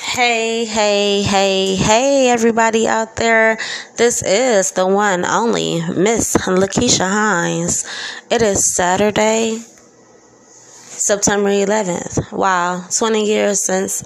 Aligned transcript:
Hey, 0.00 0.64
hey, 0.64 1.22
hey, 1.22 1.76
hey, 1.76 2.30
everybody 2.30 2.88
out 2.88 3.16
there. 3.16 3.58
This 3.96 4.22
is 4.22 4.72
the 4.72 4.86
one 4.86 5.26
only 5.26 5.82
Miss 5.94 6.34
Lakeisha 6.36 7.06
Hines. 7.06 7.84
It 8.30 8.40
is 8.40 8.64
Saturday, 8.64 9.58
September 9.58 11.50
11th. 11.50 12.32
Wow, 12.32 12.86
20 12.90 13.26
years 13.26 13.60
since 13.60 14.02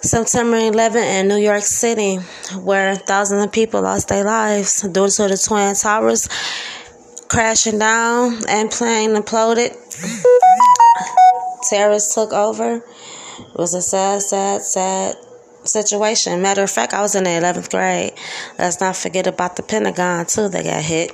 September 0.00 0.56
11th 0.56 1.20
in 1.20 1.28
New 1.28 1.36
York 1.36 1.62
City, 1.62 2.16
where 2.58 2.96
thousands 2.96 3.44
of 3.44 3.52
people 3.52 3.82
lost 3.82 4.08
their 4.08 4.24
lives 4.24 4.82
due 4.82 5.08
to 5.08 5.28
the 5.28 5.40
Twin 5.46 5.76
Towers 5.76 6.28
crashing 7.28 7.78
down 7.78 8.36
and 8.48 8.68
plane 8.68 9.14
imploded. 9.14 9.78
Terrorists 11.62 12.14
took 12.14 12.32
over. 12.32 12.76
It 12.76 13.56
was 13.56 13.74
a 13.74 13.82
sad, 13.82 14.22
sad, 14.22 14.62
sad 14.62 15.16
situation. 15.64 16.42
Matter 16.42 16.62
of 16.62 16.70
fact, 16.70 16.92
I 16.92 17.00
was 17.00 17.14
in 17.14 17.24
the 17.24 17.30
11th 17.30 17.70
grade. 17.70 18.12
Let's 18.58 18.80
not 18.80 18.96
forget 18.96 19.26
about 19.26 19.56
the 19.56 19.62
Pentagon, 19.62 20.26
too, 20.26 20.48
that 20.48 20.64
got 20.64 20.82
hit. 20.82 21.12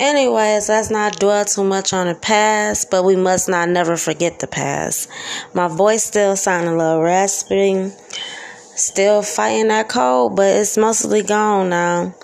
Anyways, 0.00 0.68
let's 0.68 0.90
not 0.90 1.18
dwell 1.18 1.44
too 1.44 1.64
much 1.64 1.92
on 1.92 2.06
the 2.06 2.14
past, 2.14 2.88
but 2.90 3.02
we 3.02 3.16
must 3.16 3.48
not 3.48 3.68
never 3.68 3.96
forget 3.96 4.38
the 4.38 4.46
past. 4.46 5.08
My 5.54 5.66
voice 5.66 6.04
still 6.04 6.36
sounding 6.36 6.74
a 6.74 6.76
little 6.76 7.02
raspy. 7.02 7.90
Still 8.76 9.22
fighting 9.22 9.68
that 9.68 9.88
cold, 9.88 10.36
but 10.36 10.54
it's 10.54 10.76
mostly 10.78 11.22
gone 11.22 11.70
now. 11.70 12.14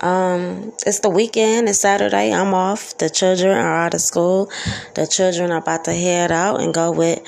Um, 0.00 0.72
it's 0.86 1.00
the 1.00 1.10
weekend. 1.10 1.68
It's 1.68 1.80
Saturday. 1.80 2.32
I'm 2.32 2.54
off. 2.54 2.96
The 2.98 3.08
children 3.08 3.56
are 3.56 3.76
out 3.76 3.94
of 3.94 4.00
school. 4.00 4.50
The 4.94 5.06
children 5.06 5.50
are 5.50 5.58
about 5.58 5.84
to 5.84 5.92
head 5.92 6.30
out 6.30 6.60
and 6.60 6.74
go 6.74 6.90
with 6.90 7.22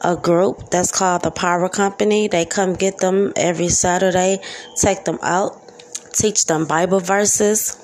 a 0.00 0.16
group 0.16 0.70
that's 0.70 0.90
called 0.90 1.22
the 1.22 1.30
Power 1.30 1.68
Company. 1.68 2.28
They 2.28 2.44
come 2.44 2.74
get 2.74 2.98
them 2.98 3.32
every 3.36 3.68
Saturday, 3.68 4.40
take 4.76 5.04
them 5.04 5.18
out, 5.22 5.60
teach 6.12 6.46
them 6.46 6.66
Bible 6.66 7.00
verses, 7.00 7.78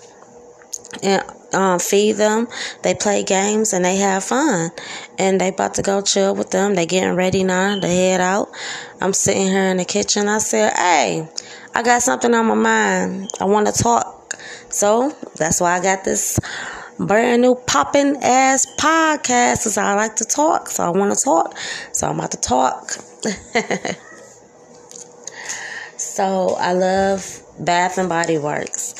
and 1.02 1.22
um, 1.52 1.78
feed 1.78 2.12
them. 2.12 2.48
They 2.82 2.94
play 2.94 3.22
games 3.22 3.72
and 3.72 3.84
they 3.84 3.96
have 3.96 4.24
fun. 4.24 4.70
And 5.18 5.40
they 5.40 5.48
about 5.48 5.74
to 5.74 5.82
go 5.82 6.00
chill 6.02 6.34
with 6.34 6.50
them. 6.50 6.74
They 6.74 6.86
getting 6.86 7.14
ready 7.14 7.44
now 7.44 7.78
to 7.78 7.86
head 7.86 8.20
out. 8.20 8.48
I'm 9.00 9.12
sitting 9.12 9.46
here 9.46 9.64
in 9.64 9.76
the 9.76 9.84
kitchen. 9.84 10.28
I 10.28 10.38
said, 10.38 10.72
"Hey, 10.76 11.28
I 11.74 11.82
got 11.82 12.02
something 12.02 12.34
on 12.34 12.46
my 12.46 12.54
mind. 12.54 13.30
I 13.40 13.44
want 13.44 13.66
to 13.66 13.72
talk." 13.72 14.34
So 14.70 15.14
that's 15.36 15.60
why 15.60 15.78
I 15.78 15.82
got 15.82 16.04
this 16.04 16.38
brand 16.98 17.42
new 17.42 17.54
popping 17.54 18.16
ass 18.22 18.66
podcast 18.76 19.60
because 19.60 19.78
I 19.78 19.94
like 19.94 20.16
to 20.16 20.24
talk. 20.24 20.68
So 20.68 20.84
I 20.84 20.90
want 20.90 21.16
to 21.16 21.24
talk. 21.24 21.56
So 21.92 22.08
I'm 22.08 22.18
about 22.18 22.32
to 22.32 22.40
talk. 22.40 22.90
so 25.96 26.56
I 26.58 26.72
love 26.72 27.42
Bath 27.60 27.98
and 27.98 28.08
Body 28.08 28.38
Works. 28.38 28.94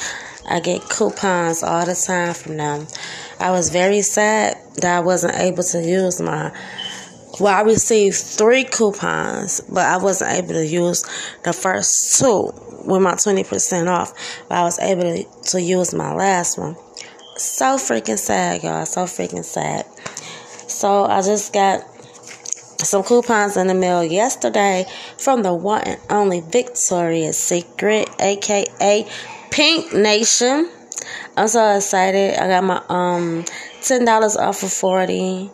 I 0.49 0.61
get 0.61 0.89
coupons 0.89 1.63
all 1.63 1.85
the 1.85 1.95
time 1.95 2.35
from 2.35 2.57
them. 2.57 2.87
I 3.39 3.51
was 3.51 3.71
very 3.71 4.03
sad 4.03 4.57
that 4.77 4.97
I 4.97 5.01
wasn't 5.01 5.35
able 5.35 5.65
to 5.65 5.83
use 5.83 6.21
my. 6.21 6.53
Well, 7.41 7.55
I 7.57 7.63
received 7.63 8.17
three 8.17 8.65
coupons, 8.65 9.61
but 9.61 9.87
I 9.87 9.97
wasn't 9.99 10.33
able 10.33 10.55
to 10.55 10.67
use 10.67 11.05
the 11.45 11.53
first 11.53 12.19
two 12.19 12.53
with 12.85 13.01
my 13.01 13.13
20% 13.13 13.89
off. 13.89 14.13
But 14.49 14.59
I 14.59 14.63
was 14.65 14.79
able 14.81 15.03
to, 15.03 15.25
to 15.51 15.61
use 15.61 15.95
my 15.95 16.13
last 16.15 16.59
one. 16.59 16.75
So 17.37 17.77
freaking 17.77 18.19
sad, 18.19 18.65
y'all. 18.65 18.85
So 18.87 19.05
freaking 19.05 19.45
sad. 19.45 19.87
So 20.69 21.05
I 21.05 21.23
just 21.23 21.53
got 21.53 21.83
some 22.85 23.05
coupons 23.05 23.57
in 23.57 23.69
the 23.69 23.75
mail 23.75 24.03
yesterday 24.03 24.87
from 25.19 25.43
the 25.43 25.55
one 25.55 25.83
and 25.83 26.01
only 26.11 26.41
Victoria's 26.41 27.39
Secret, 27.39 28.09
aka 28.19 29.07
Pink 29.51 29.93
Nation. 29.93 30.71
I'm 31.37 31.49
so 31.49 31.77
excited. 31.77 32.35
I 32.37 32.49
got 32.49 32.65
my 32.65 32.83
um 32.89 33.45
ten 33.83 34.05
dollars 34.05 34.37
off 34.37 34.63
of 34.65 34.73
forty. 34.73 35.51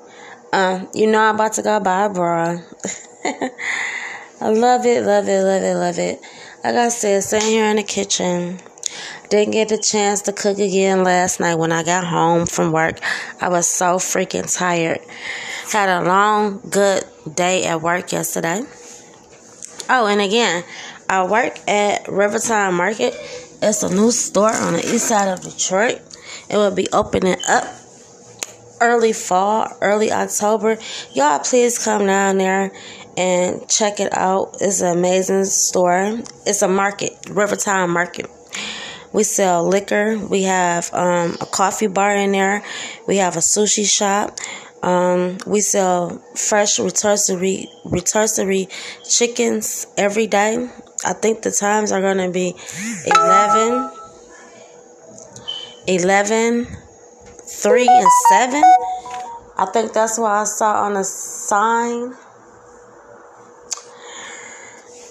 Uh, 0.55 0.87
you 0.95 1.09
know 1.09 1.21
I'm 1.21 1.35
about 1.35 1.55
to 1.55 1.63
go 1.63 1.81
buy 1.81 2.05
a 2.05 2.09
bra. 2.09 2.61
I 4.41 4.51
love 4.51 4.87
it, 4.87 5.03
love 5.03 5.27
it, 5.27 5.43
love 5.43 5.63
it, 5.65 5.75
love 5.75 5.99
it. 5.99 6.21
Like 6.63 6.75
I 6.77 6.89
said, 6.91 7.25
sitting 7.25 7.49
here 7.49 7.65
in 7.65 7.75
the 7.75 7.83
kitchen 7.83 8.61
didn't 9.31 9.51
get 9.51 9.71
the 9.71 9.79
chance 9.79 10.23
to 10.23 10.33
cook 10.33 10.61
again 10.61 11.03
last 11.03 11.41
night 11.41 11.57
when 11.57 11.73
I 11.73 11.83
got 11.83 12.05
home 12.05 12.47
from 12.47 12.71
work. 12.71 13.01
I 13.41 13.49
was 13.49 13.67
so 13.67 13.97
freaking 13.97 14.47
tired. 14.57 15.01
Had 15.73 15.89
a 15.89 16.07
long, 16.07 16.61
good 16.71 17.03
day 17.35 17.65
at 17.65 17.83
work 17.83 18.13
yesterday. 18.13 18.63
Oh, 19.91 20.07
and 20.07 20.21
again, 20.21 20.63
I 21.09 21.27
work 21.27 21.59
at 21.69 22.07
Rivertown 22.07 22.75
Market. 22.75 23.13
It's 23.61 23.83
a 23.83 23.93
new 23.93 24.13
store 24.13 24.55
on 24.55 24.75
the 24.75 24.95
east 24.95 25.09
side 25.09 25.27
of 25.27 25.41
Detroit. 25.41 26.01
It 26.49 26.57
will 26.57 26.71
be 26.77 26.87
opening 26.93 27.39
up 27.49 27.65
early 28.81 29.13
fall, 29.13 29.69
early 29.81 30.13
October. 30.13 30.79
Y'all, 31.13 31.39
please 31.39 31.83
come 31.83 32.07
down 32.07 32.39
there 32.39 32.73
and 33.17 33.69
check 33.69 34.01
it 34.01 34.17
out. 34.17 34.57
It's 34.61 34.81
an 34.81 34.97
amazing 34.97 35.45
store. 35.45 36.19
It's 36.47 36.63
a 36.63 36.69
market, 36.69 37.13
Rivertown 37.31 37.91
Market. 37.91 38.31
We 39.13 39.23
sell 39.23 39.67
liquor. 39.67 40.19
We 40.19 40.43
have 40.43 40.93
um, 40.93 41.37
a 41.41 41.47
coffee 41.47 41.87
bar 41.87 42.17
in 42.17 42.33
there. 42.33 42.65
We 43.07 43.19
have 43.19 43.37
a 43.37 43.41
sushi 43.41 43.87
shop. 43.87 44.39
Um, 44.83 45.39
we 45.47 45.61
sell 45.61 46.23
fresh 46.35 46.79
rotisserie 46.79 47.71
rotisserie 47.85 48.69
chickens 49.09 49.87
every 49.97 50.27
day. 50.27 50.69
I 51.07 51.13
think 51.13 51.43
the 51.43 51.51
times 51.51 51.93
are 51.93 52.01
going 52.01 52.19
to 52.19 52.31
be 52.31 52.55
11, 53.07 53.91
11, 55.87 56.67
3, 57.47 57.87
and 57.89 58.09
7. 58.31 58.63
I 59.57 59.67
think 59.67 59.93
that's 59.93 60.19
what 60.19 60.33
I 60.33 60.45
saw 60.45 60.85
on 60.85 60.95
the 60.95 61.05
sign. 61.05 62.15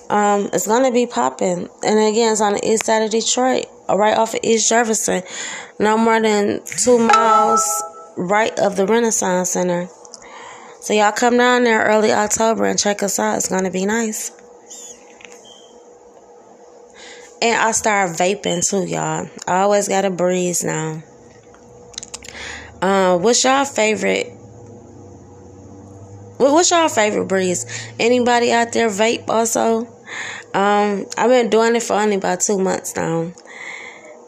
Um, 0.09 0.49
it's 0.53 0.67
gonna 0.67 0.91
be 0.91 1.07
popping, 1.07 1.69
and 1.83 1.99
again, 1.99 2.33
it's 2.33 2.41
on 2.41 2.53
the 2.53 2.67
east 2.67 2.85
side 2.85 3.01
of 3.01 3.09
Detroit, 3.09 3.66
right 3.89 4.16
off 4.16 4.33
of 4.33 4.41
East 4.44 4.69
Jefferson, 4.69 5.23
no 5.79 5.97
more 5.97 6.21
than 6.21 6.61
two 6.66 6.99
miles 6.99 7.83
right 8.16 8.57
of 8.59 8.75
the 8.75 8.85
Renaissance 8.85 9.51
Center. 9.51 9.88
So 10.81 10.94
y'all 10.94 11.13
come 11.13 11.38
down 11.38 11.63
there 11.63 11.83
early 11.83 12.11
October 12.11 12.65
and 12.65 12.77
check 12.77 13.01
us 13.01 13.17
out. 13.17 13.38
It's 13.38 13.47
gonna 13.47 13.71
be 13.71 13.85
nice. 13.85 14.31
And 17.41 17.59
I 17.59 17.71
start 17.71 18.11
vaping 18.11 18.69
too, 18.69 18.85
y'all. 18.85 19.29
I 19.47 19.61
always 19.61 19.88
got 19.88 20.05
a 20.05 20.09
breeze 20.09 20.63
now. 20.63 21.01
Uh, 22.83 23.17
what's 23.17 23.45
y'all 23.45 23.63
favorite 23.63 24.27
What's 26.38 26.71
your 26.71 26.89
favorite 26.89 27.29
breeze? 27.29 27.66
Anybody 27.97 28.51
out 28.51 28.73
there 28.73 28.89
vape 28.89 29.29
also? 29.29 29.88
Um, 30.53 31.05
I've 31.17 31.29
been 31.29 31.49
doing 31.49 31.77
it 31.77 31.83
for 31.83 31.94
only 31.94 32.17
about 32.17 32.41
two 32.41 32.59
months 32.59 32.97
now. 32.97 33.31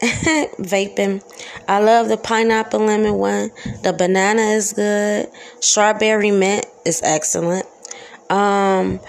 Vaping. 0.00 1.22
I 1.68 1.80
love 1.80 2.08
the 2.08 2.16
pineapple 2.16 2.80
lemon 2.80 3.14
one. 3.16 3.50
The 3.82 3.92
banana 3.92 4.40
is 4.40 4.72
good. 4.72 5.28
Strawberry 5.60 6.30
mint 6.30 6.64
is 6.86 7.02
excellent. 7.02 7.66
Um, 8.30 9.00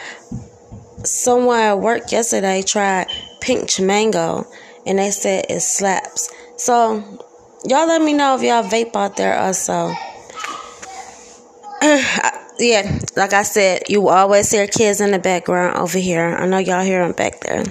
someone 1.06 1.60
at 1.60 1.80
work 1.80 2.12
yesterday 2.12 2.62
tried 2.62 3.08
pink 3.40 3.80
mango 3.80 4.46
and 4.86 5.00
they 5.00 5.12
said 5.12 5.46
it 5.48 5.62
slaps. 5.62 6.34
So 6.58 7.26
y'all 7.66 7.88
let 7.88 8.02
me 8.02 8.14
know 8.14 8.36
if 8.36 8.44
y'all 8.44 8.64
vape 8.64 8.96
out 8.96 9.18
there 9.18 9.38
also. 9.38 9.94
yeah, 12.60 13.00
like 13.16 13.34
I 13.34 13.44
said, 13.44 13.84
you 13.88 14.10
always 14.10 14.52
hear 14.52 14.68
kids 14.68 15.02
in 15.02 15.12
the 15.12 15.20
background 15.20 15.78
over 15.78 15.98
here. 15.98 16.36
I 16.36 16.46
know 16.48 16.58
y'all 16.58 16.84
hear 16.84 17.04
them 17.04 17.16
back 17.16 17.42
there. 17.42 17.64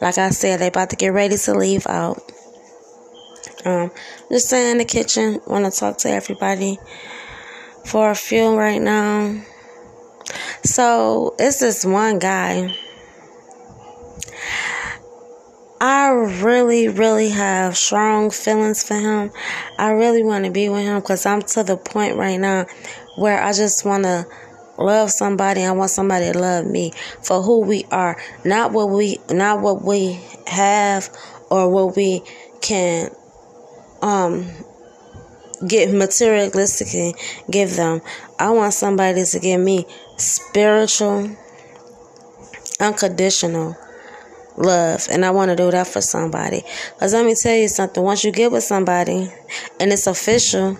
Like 0.00 0.18
I 0.18 0.30
said, 0.30 0.60
they 0.60 0.68
about 0.68 0.90
to 0.90 0.96
get 0.96 1.12
ready 1.12 1.36
to 1.36 1.54
leave 1.54 1.86
out. 1.86 2.20
Um, 3.64 3.90
just 4.30 4.48
sitting 4.48 4.72
in 4.72 4.78
the 4.78 4.84
kitchen, 4.84 5.40
want 5.46 5.64
to 5.64 5.78
talk 5.78 5.98
to 5.98 6.10
everybody 6.10 6.78
for 7.84 8.10
a 8.10 8.14
few 8.14 8.56
right 8.56 8.80
now. 8.80 9.42
So 10.62 11.34
it's 11.38 11.60
this 11.60 11.84
one 11.84 12.18
guy. 12.18 12.74
Really, 16.18 16.88
really 16.88 17.30
have 17.30 17.76
strong 17.76 18.30
feelings 18.30 18.82
for 18.82 18.94
him. 18.94 19.30
I 19.78 19.90
really 19.90 20.22
want 20.22 20.44
to 20.44 20.50
be 20.50 20.68
with 20.68 20.82
him 20.82 21.00
because 21.00 21.26
I'm 21.26 21.42
to 21.42 21.62
the 21.62 21.76
point 21.76 22.16
right 22.16 22.38
now 22.38 22.66
where 23.16 23.42
I 23.42 23.52
just 23.52 23.84
want 23.84 24.04
to 24.04 24.26
love 24.78 25.10
somebody. 25.10 25.64
I 25.64 25.72
want 25.72 25.90
somebody 25.90 26.32
to 26.32 26.38
love 26.38 26.66
me 26.66 26.92
for 27.22 27.42
who 27.42 27.60
we 27.60 27.84
are, 27.90 28.20
not 28.44 28.72
what 28.72 28.90
we, 28.90 29.18
not 29.30 29.60
what 29.60 29.82
we 29.82 30.20
have 30.46 31.10
or 31.50 31.70
what 31.70 31.96
we 31.96 32.22
can, 32.60 33.10
um, 34.02 34.46
get 35.66 35.92
materialistic 35.92 36.94
and 36.94 37.14
give 37.50 37.76
them. 37.76 38.00
I 38.38 38.50
want 38.50 38.74
somebody 38.74 39.24
to 39.24 39.38
give 39.40 39.60
me 39.60 39.86
spiritual, 40.16 41.36
unconditional 42.80 43.76
love. 44.58 45.06
And 45.10 45.24
I 45.24 45.30
want 45.30 45.50
to 45.50 45.56
do 45.56 45.70
that 45.70 45.86
for 45.86 46.00
somebody. 46.00 46.62
Because 46.94 47.14
let 47.14 47.24
me 47.24 47.34
tell 47.34 47.56
you 47.56 47.68
something. 47.68 48.02
Once 48.02 48.24
you 48.24 48.32
get 48.32 48.52
with 48.52 48.64
somebody 48.64 49.30
and 49.80 49.92
it's 49.92 50.06
official, 50.06 50.76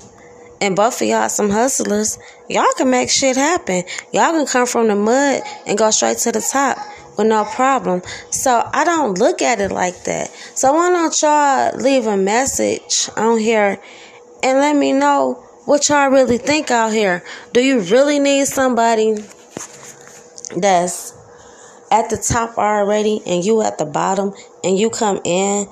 and 0.61 0.75
both 0.75 1.01
of 1.01 1.09
y'all 1.09 1.29
some 1.29 1.51
hustlers, 1.51 2.19
y'all 2.49 2.67
can 2.77 2.91
make 2.91 3.11
shit 3.11 3.37
happen. 3.37 3.85
Y'all 4.13 4.33
can 4.33 4.47
come 4.47 4.67
from 4.67 4.89
the 4.89 4.97
mud 4.97 5.43
and 5.67 5.79
go 5.79 5.91
straight 5.91 6.19
to 6.19 6.33
the 6.33 6.41
top 6.41 6.79
with 7.17 7.27
no 7.27 7.45
problem. 7.45 8.03
So 8.31 8.69
I 8.73 8.85
don't 8.85 9.19
look 9.19 9.43
at 9.43 9.61
it 9.61 9.71
like 9.71 10.05
that. 10.05 10.31
So 10.55 10.73
why 10.73 10.91
don't 10.91 11.23
y'all 11.23 11.77
leave 11.77 12.07
a 12.07 12.17
message 12.17 13.09
on 13.17 13.39
here 13.39 13.79
and 14.43 14.59
let 14.59 14.77
me 14.77 14.93
know 14.93 15.35
what 15.65 15.89
y'all 15.89 16.09
really 16.09 16.39
think 16.39 16.71
out 16.71 16.93
here. 16.93 17.23
Do 17.53 17.61
you 17.61 17.81
really 17.81 18.19
need 18.19 18.47
somebody 18.47 19.17
that's 20.57 21.13
at 21.91 22.11
the 22.11 22.17
top 22.17 22.59
already 22.59 23.21
and 23.27 23.45
you 23.45 23.63
at 23.63 23.79
the 23.79 23.87
bottom 23.87 24.33
and 24.63 24.79
you 24.79 24.91
come 24.91 25.21
in 25.25 25.67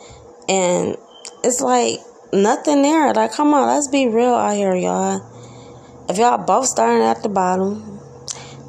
and 0.48 0.96
it's 1.44 1.60
like 1.60 1.98
nothing 2.32 2.82
there. 2.82 3.12
Like, 3.12 3.32
come 3.32 3.54
on, 3.54 3.68
let's 3.68 3.88
be 3.88 4.06
real 4.06 4.34
out 4.34 4.56
here, 4.56 4.74
y'all. 4.74 5.20
If 6.08 6.18
y'all 6.18 6.38
both 6.38 6.66
starting 6.66 7.02
at 7.02 7.22
the 7.22 7.28
bottom, 7.28 8.00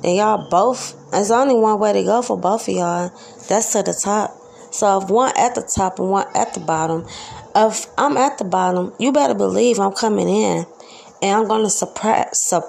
then 0.02 0.16
y'all 0.16 0.50
both, 0.50 0.96
there's 1.12 1.32
only 1.32 1.56
one 1.56 1.80
way 1.80 1.94
to 1.94 2.04
go 2.04 2.22
for 2.22 2.38
both 2.38 2.68
of 2.68 2.74
y'all. 2.74 3.10
That's 3.48 3.72
to 3.74 3.84
the 3.84 3.94
top. 3.94 4.32
So 4.72 5.02
if 5.02 5.10
one 5.10 5.32
at 5.38 5.56
the 5.56 5.62
top 5.62 6.00
and 6.00 6.10
one 6.10 6.28
at 6.36 6.54
the 6.54 6.60
bottom, 6.60 7.06
if 7.56 7.86
I'm 7.98 8.18
at 8.18 8.38
the 8.38 8.44
bottom, 8.44 8.94
you 9.00 9.12
better 9.12 9.34
believe 9.34 9.80
I'm 9.80 9.94
coming 9.94 10.30
in 10.30 10.66
and 11.22 11.38
I'm 11.38 11.48
going 11.48 11.64
to 11.64 11.70
suppress, 11.70 12.44
sup, 12.44 12.64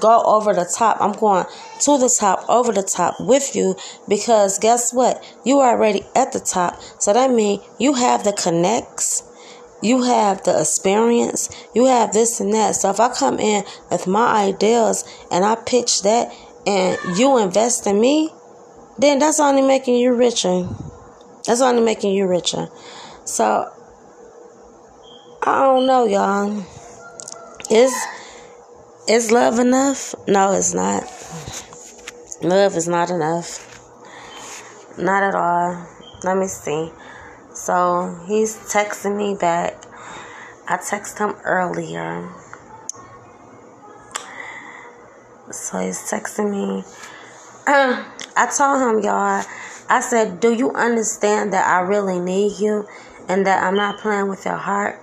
go 0.00 0.22
over 0.24 0.52
the 0.52 0.70
top. 0.76 0.98
I'm 1.00 1.12
going 1.12 1.46
to 1.80 1.98
the 1.98 2.14
top, 2.18 2.44
over 2.48 2.72
the 2.72 2.82
top 2.82 3.14
with 3.20 3.54
you 3.54 3.76
because 4.08 4.58
guess 4.58 4.92
what? 4.92 5.22
You 5.44 5.60
are 5.60 5.72
already 5.76 6.02
at 6.14 6.32
the 6.32 6.40
top. 6.40 6.80
So 6.98 7.12
that 7.12 7.30
means 7.30 7.62
you 7.78 7.94
have 7.94 8.24
the 8.24 8.32
connects 8.32 9.22
you 9.82 10.02
have 10.02 10.42
the 10.42 10.60
experience, 10.60 11.48
you 11.74 11.86
have 11.86 12.12
this 12.12 12.40
and 12.40 12.52
that. 12.52 12.76
So 12.76 12.90
if 12.90 13.00
I 13.00 13.08
come 13.08 13.38
in 13.38 13.64
with 13.90 14.06
my 14.06 14.44
ideas 14.48 15.04
and 15.30 15.44
I 15.44 15.54
pitch 15.54 16.02
that 16.02 16.32
and 16.66 16.98
you 17.18 17.38
invest 17.38 17.86
in 17.86 18.00
me, 18.00 18.30
then 18.98 19.18
that's 19.18 19.40
only 19.40 19.62
making 19.62 19.96
you 19.96 20.14
richer. 20.14 20.68
That's 21.46 21.62
only 21.62 21.82
making 21.82 22.14
you 22.14 22.26
richer. 22.26 22.68
So 23.24 23.72
I 25.42 25.62
don't 25.62 25.86
know, 25.86 26.04
y'all. 26.04 26.64
Is 27.70 27.92
is 29.08 29.32
love 29.32 29.58
enough? 29.58 30.14
No, 30.28 30.52
it's 30.52 30.74
not. 30.74 31.04
Love 32.42 32.74
is 32.74 32.88
not 32.88 33.10
enough. 33.10 33.66
Not 34.96 35.22
at 35.22 35.34
all. 35.34 35.86
Let 36.24 36.38
me 36.38 36.46
see. 36.46 36.90
So 37.52 38.18
he's 38.26 38.56
texting 38.56 39.14
me 39.14 39.34
back. 39.34 39.74
I 40.66 40.78
texted 40.78 41.18
him 41.18 41.36
earlier. 41.44 42.30
So 45.50 45.80
he's 45.80 45.98
texting 45.98 46.50
me. 46.50 46.82
I 47.66 48.50
told 48.56 48.80
him, 48.80 49.04
y'all, 49.04 49.44
I 49.90 50.00
said, 50.00 50.40
Do 50.40 50.54
you 50.54 50.72
understand 50.72 51.52
that 51.52 51.68
I 51.68 51.80
really 51.80 52.18
need 52.18 52.58
you 52.58 52.86
and 53.28 53.46
that 53.46 53.62
I'm 53.62 53.74
not 53.74 53.98
playing 53.98 54.28
with 54.28 54.46
your 54.46 54.56
heart? 54.56 54.98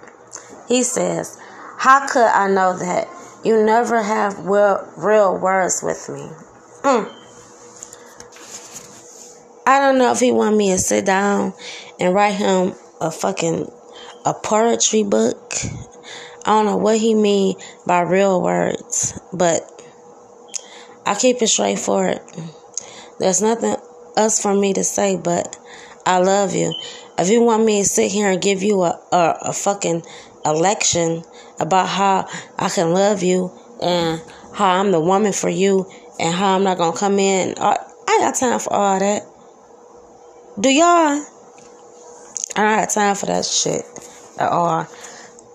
He 0.68 0.82
says, 0.82 1.40
How 1.78 2.08
could 2.08 2.26
I 2.26 2.48
know 2.48 2.76
that? 2.76 3.08
You 3.44 3.64
never 3.64 4.02
have 4.02 4.40
real, 4.40 4.92
real 4.98 5.38
words 5.38 5.84
with 5.84 6.10
me. 6.10 6.32
I 9.68 9.80
don't 9.80 9.98
know 9.98 10.14
if 10.14 10.22
he 10.22 10.32
want 10.32 10.56
me 10.56 10.72
to 10.72 10.78
sit 10.78 11.06
down 11.06 11.54
and 12.00 12.14
write 12.14 12.36
him 12.36 12.74
a 13.02 13.12
fucking 13.12 13.70
a 14.24 14.34
poetry 14.34 15.04
book. 15.04 15.56
I 16.46 16.52
don't 16.52 16.66
know 16.66 16.78
what 16.78 17.00
he 17.00 17.14
mean 17.14 17.58
by 17.86 18.00
real 18.04 18.42
words, 18.42 19.20
but 19.34 19.60
I 21.06 21.16
keep 21.16 21.42
it 21.42 21.48
straightforward. 21.48 22.22
There's 23.20 23.42
nothing 23.42 23.76
else 24.16 24.42
for 24.42 24.56
me 24.56 24.72
to 24.72 24.86
say, 24.86 25.18
but 25.18 25.58
I 26.06 26.20
love 26.20 26.56
you. 26.56 26.74
If 27.18 27.28
you 27.28 27.42
want 27.42 27.66
me 27.66 27.84
to 27.84 27.90
sit 27.90 28.10
here 28.10 28.32
and 28.32 28.42
give 28.42 28.64
you 28.64 28.84
a, 28.84 28.98
a, 29.12 29.38
a 29.42 29.54
fucking 29.54 30.02
election 30.46 31.24
about 31.60 31.90
how 31.90 32.30
I 32.58 32.70
can 32.70 32.94
love 32.94 33.22
you 33.22 33.52
and 33.84 34.22
how 34.54 34.80
I'm 34.80 34.92
the 34.94 35.02
woman 35.02 35.34
for 35.34 35.50
you 35.50 35.92
and 36.22 36.34
how 36.34 36.56
I'm 36.56 36.64
not 36.64 36.78
gonna 36.78 36.96
come 36.96 37.20
in, 37.20 37.56
I, 37.58 37.76
I 38.08 38.18
got 38.22 38.36
time 38.36 38.60
for 38.60 38.72
all 38.72 38.98
that. 38.98 39.24
Do 40.60 40.70
y'all? 40.70 41.24
I 42.56 42.64
don't 42.64 42.80
have 42.80 42.92
time 42.92 43.16
for 43.16 43.28
that 43.28 43.46
shit 43.46 43.86
at 44.40 44.50
all. 44.50 44.88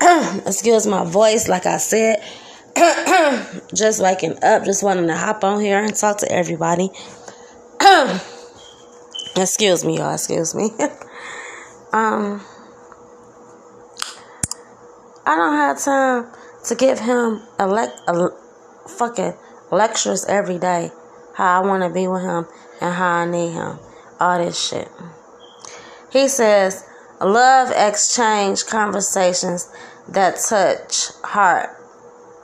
Excuse 0.47 0.87
my 0.87 1.05
voice, 1.05 1.49
like 1.49 1.67
I 1.67 1.79
said. 1.79 2.23
just 3.75 4.01
waking 4.01 4.39
up, 4.45 4.65
just 4.65 4.85
wanting 4.85 5.09
to 5.09 5.17
hop 5.17 5.43
on 5.43 5.61
here 5.61 5.83
and 5.83 5.97
talk 5.97 6.19
to 6.19 6.31
everybody. 6.31 6.91
excuse 9.37 9.85
me, 9.85 9.99
y'all. 9.99 10.15
Excuse 10.15 10.55
me. 10.55 10.71
um, 11.93 12.41
I 15.27 15.35
don't 15.35 15.57
have 15.57 15.83
time 15.83 16.29
to 16.67 16.75
give 16.77 17.01
him 17.01 17.43
a 17.59 18.31
fucking 18.87 19.35
lectures 19.73 20.25
every 20.27 20.61
day. 20.61 20.93
How 21.35 21.61
I 21.61 21.67
want 21.67 21.83
to 21.83 21.91
be 21.91 22.07
with 22.07 22.23
him 22.23 22.47
and 22.81 22.95
how 22.95 23.09
I 23.09 23.27
need 23.27 23.51
him. 23.51 23.81
All 24.23 24.39
this 24.39 24.69
shit. 24.69 24.89
He 26.13 26.29
says, 26.29 26.89
Love 27.21 27.73
exchange 27.75 28.67
conversations 28.67 29.69
that 30.09 30.37
touch 30.49 31.09
heart, 31.25 31.71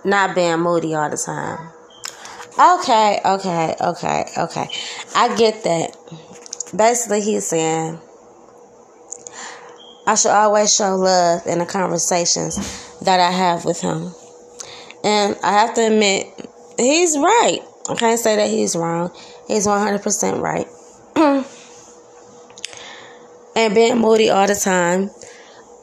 not 0.05 0.35
being 0.35 0.59
moody 0.59 0.97
all 0.97 1.09
the 1.09 1.17
time. 1.17 1.71
Okay, 2.59 3.21
okay, 3.25 3.77
okay, 3.81 4.25
okay. 4.37 4.69
I 5.15 5.37
get 5.37 5.63
that. 5.63 5.97
Basically, 6.77 7.21
he's 7.21 7.47
saying 7.47 8.01
I 10.05 10.17
should 10.17 10.33
always 10.33 10.75
show 10.75 10.97
love 10.97 11.47
in 11.47 11.61
the 11.61 11.67
conversations 11.67 12.57
that 13.03 13.21
I 13.21 13.31
have 13.31 13.65
with 13.65 13.81
him. 13.81 14.13
And 15.05 15.37
I 15.45 15.53
have 15.53 15.75
to 15.75 15.87
admit, 15.87 16.27
he's 16.77 17.17
right. 17.17 17.61
I 17.89 17.95
can't 17.95 18.19
say 18.19 18.35
that 18.35 18.51
he's 18.51 18.75
wrong. 18.75 19.13
He's 19.47 19.69
100% 19.69 20.41
right. 20.41 20.67
and 23.59 23.75
being 23.75 23.99
moody 23.99 24.31
all 24.31 24.47
the 24.47 24.55
time. 24.55 25.11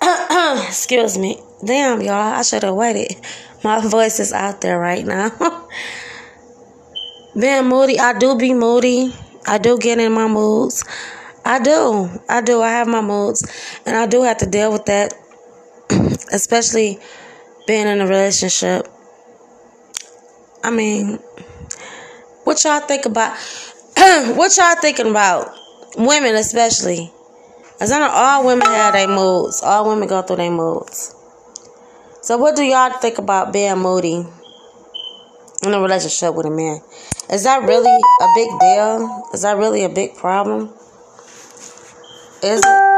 Excuse 0.68 1.18
me. 1.18 1.42
Damn, 1.64 2.02
y'all. 2.02 2.14
I 2.14 2.42
should 2.42 2.64
have 2.64 2.74
waited. 2.74 3.18
My 3.66 3.86
voice 3.86 4.22
is 4.22 4.32
out 4.32 4.62
there 4.62 4.80
right 4.80 5.06
now. 5.06 5.30
being 7.40 7.66
moody, 7.68 8.00
I 8.00 8.18
do 8.18 8.38
be 8.38 8.54
moody. 8.54 9.14
I 9.46 9.58
do 9.58 9.78
get 9.78 10.00
in 10.00 10.14
my 10.14 10.26
moods. 10.26 10.86
I 11.44 11.60
do. 11.60 12.10
I 12.30 12.40
do. 12.40 12.62
I 12.62 12.70
have 12.70 12.88
my 12.88 13.02
moods. 13.02 13.46
And 13.86 13.98
I 13.98 14.06
do 14.08 14.24
have 14.24 14.38
to 14.38 14.46
deal 14.46 14.72
with 14.72 14.86
that. 14.86 15.14
Especially 16.32 16.98
being 17.68 17.88
in 17.88 18.00
a 18.00 18.08
relationship. 18.08 18.88
I 20.64 20.72
mean, 20.72 21.20
what 22.46 22.64
y'all 22.64 22.80
think 22.80 23.06
about 23.06 23.38
what 24.38 24.56
y'all 24.56 24.76
thinking 24.82 25.10
about 25.10 25.54
women 25.98 26.36
especially 26.36 27.12
as 27.80 27.92
I 27.92 28.00
know 28.00 28.10
all 28.10 28.46
women 28.46 28.68
have 28.68 28.94
their 28.94 29.08
moods. 29.08 29.62
All 29.64 29.90
women 29.90 30.08
go 30.08 30.22
through 30.22 30.38
their 30.38 30.52
moods. 30.52 31.14
So 32.22 32.38
what 32.38 32.56
do 32.56 32.64
y'all 32.64 32.90
think 32.90 33.18
about 33.18 33.54
being 33.54 33.78
moody 33.78 34.26
in 35.64 35.74
a 35.74 35.80
relationship 35.80 36.34
with 36.34 36.46
a 36.46 36.52
man? 36.52 36.80
Is 37.30 37.44
that 37.44 37.64
really 37.64 38.02
a 38.22 38.28
big 38.36 38.50
deal? 38.60 39.30
Is 39.34 39.42
that 39.42 39.58
really 39.58 39.84
a 39.84 39.90
big 39.90 40.16
problem? 40.16 40.74
Is 42.42 42.62
it? 42.66 42.96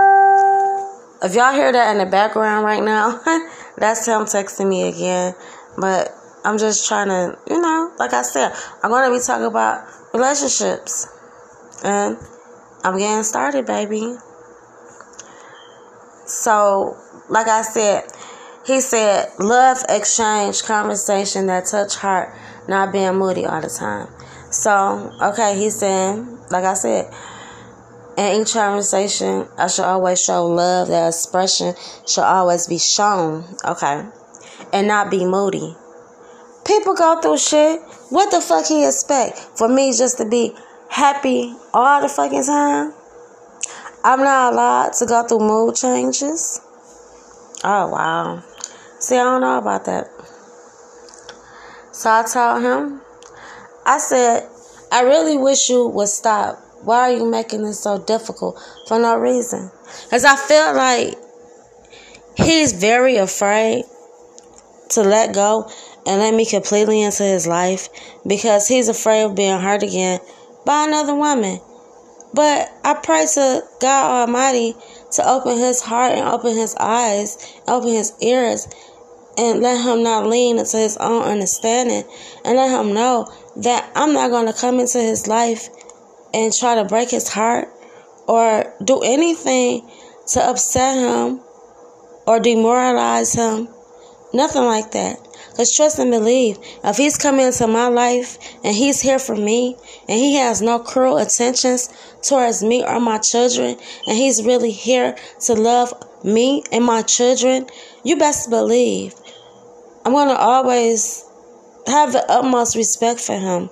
If 1.24 1.34
y'all 1.34 1.53
hear 1.53 1.72
that 1.72 1.91
in 1.91 1.98
the 1.98 2.05
background 2.05 2.63
right 2.63 2.84
now, 2.84 3.19
that's 3.77 4.05
him 4.05 4.22
texting 4.22 4.69
me 4.69 4.88
again. 4.88 5.34
But 5.77 6.10
I'm 6.46 6.57
just 6.57 6.88
trying 6.88 7.07
to, 7.07 7.38
you 7.50 7.60
know, 7.60 7.91
like 7.98 8.13
I 8.13 8.22
said, 8.22 8.53
I'm 8.84 8.91
going 8.91 9.10
to 9.10 9.17
be 9.17 9.24
talking 9.25 9.46
about 9.46 9.86
relationships. 10.13 11.07
And 11.84 12.17
I'm 12.84 12.98
getting 12.98 13.24
started, 13.24 13.65
baby. 13.65 14.15
So, 16.27 16.98
like 17.29 17.48
I 17.48 17.62
said, 17.62 18.03
he 18.65 18.81
said, 18.81 19.29
love 19.39 19.77
exchange, 19.89 20.63
conversation 20.63 21.48
that 21.48 21.65
touch 21.65 21.96
heart, 21.96 22.36
not 22.67 22.91
being 22.91 23.15
moody 23.15 23.46
all 23.46 23.62
the 23.62 23.69
time. 23.69 24.07
So, 24.51 25.12
okay, 25.22 25.57
he's 25.57 25.79
saying, 25.79 26.38
like 26.51 26.65
I 26.65 26.74
said, 26.74 27.13
in 28.17 28.41
each 28.41 28.53
conversation, 28.53 29.48
I 29.57 29.67
should 29.67 29.86
always 29.86 30.24
show 30.24 30.48
love. 30.48 30.88
That 30.89 31.10
expression 31.10 31.75
should 32.07 32.24
always 32.24 32.67
be 32.67 32.77
shown. 32.77 33.46
Okay. 33.63 34.05
and 34.74 34.88
not 34.88 35.10
be 35.12 35.25
moody. 35.25 35.75
People 36.65 36.96
go 36.96 37.22
through 37.22 37.38
shit. 37.38 37.81
What 38.10 38.31
the 38.31 38.41
fuck 38.41 38.65
he 38.65 38.86
expect 38.86 39.38
for 39.38 39.67
me 39.67 39.91
just 39.96 40.17
to 40.17 40.25
be 40.25 40.53
happy 40.89 41.55
all 41.74 42.01
the 42.01 42.10
fucking 42.10 42.43
time? 42.43 42.93
I'm 44.07 44.23
not 44.23 44.53
allowed 44.53 44.93
to 44.93 45.05
go 45.05 45.27
through 45.27 45.39
mood 45.39 45.75
changes. 45.75 46.61
Oh 47.61 47.89
wow. 47.89 48.41
See, 48.99 49.17
I 49.17 49.23
don't 49.25 49.41
know 49.41 49.57
about 49.57 49.83
that. 49.83 50.07
So 51.91 52.09
I 52.09 52.23
told 52.23 52.63
him, 52.63 53.01
I 53.85 53.97
said, 53.97 54.47
I 54.93 55.01
really 55.01 55.37
wish 55.37 55.69
you 55.69 55.89
would 55.89 56.07
stop. 56.07 56.57
Why 56.83 57.11
are 57.11 57.17
you 57.17 57.29
making 57.29 57.63
this 57.63 57.81
so 57.81 57.99
difficult 57.99 58.57
for 58.87 58.97
no 58.97 59.17
reason? 59.17 59.69
Because 60.05 60.23
I 60.23 60.37
feel 60.37 60.73
like 60.73 61.17
he's 62.37 62.71
very 62.71 63.17
afraid 63.17 63.83
to 64.91 65.01
let 65.01 65.33
go 65.33 65.69
and 66.05 66.21
let 66.21 66.33
me 66.33 66.45
completely 66.45 67.01
into 67.01 67.23
his 67.23 67.45
life 67.45 67.89
because 68.25 68.69
he's 68.69 68.87
afraid 68.87 69.23
of 69.23 69.35
being 69.35 69.59
hurt 69.59 69.83
again 69.83 70.21
by 70.65 70.85
another 70.85 71.13
woman. 71.13 71.59
But 72.34 72.72
I 72.84 72.93
pray 72.96 73.25
to 73.34 73.63
God 73.79 74.22
Almighty 74.22 74.75
to 75.13 75.27
open 75.27 75.57
his 75.57 75.81
heart 75.81 76.13
and 76.13 76.27
open 76.27 76.55
his 76.55 76.75
eyes, 76.75 77.60
open 77.67 77.89
his 77.89 78.13
ears, 78.22 78.67
and 79.38 79.62
let 79.62 79.84
him 79.84 80.03
not 80.03 80.27
lean 80.27 80.57
into 80.57 80.77
his 80.77 80.98
own 80.98 81.22
understanding 81.24 82.03
and 82.43 82.57
let 82.57 82.69
him 82.69 82.93
know 82.93 83.31
that 83.57 83.89
I'm 83.96 84.13
not 84.13 84.31
going 84.31 84.48
to 84.48 84.60
come 84.60 84.79
into 84.79 85.00
his 85.00 85.27
life 85.27 85.69
and 86.34 86.51
try 86.51 86.75
to 86.75 86.86
break 86.86 87.10
his 87.10 87.29
heart 87.29 87.69
or 88.27 88.74
do 88.84 89.01
anything 89.01 89.89
to 90.34 90.41
upset 90.41 90.98
him 90.98 91.41
or 92.25 92.39
demoralize 92.39 93.34
him. 93.34 93.69
Nothing 94.34 94.63
like 94.63 94.91
that. 94.91 95.26
Because 95.57 95.75
trust 95.75 95.97
and 95.97 96.11
believe, 96.11 96.59
if 96.83 96.97
he's 96.97 97.17
coming 97.17 97.47
into 97.47 97.65
my 97.65 97.87
life 97.87 98.37
and 98.63 98.75
he's 98.75 99.01
here 99.01 99.17
for 99.17 99.35
me 99.35 99.75
and 100.07 100.19
he 100.19 100.35
has 100.35 100.61
no 100.61 100.77
cruel 100.77 101.17
intentions 101.17 101.89
towards 102.21 102.61
me 102.61 102.85
or 102.85 102.99
my 102.99 103.17
children 103.17 103.75
and 104.05 104.15
he's 104.15 104.45
really 104.45 104.69
here 104.69 105.15
to 105.47 105.55
love 105.55 105.95
me 106.23 106.61
and 106.71 106.85
my 106.85 107.01
children, 107.01 107.65
you 108.03 108.17
best 108.17 108.51
believe 108.51 109.15
I'm 110.05 110.13
going 110.13 110.27
to 110.27 110.37
always 110.37 111.25
have 111.87 112.13
the 112.13 112.23
utmost 112.31 112.75
respect 112.75 113.19
for 113.19 113.39
him. 113.39 113.71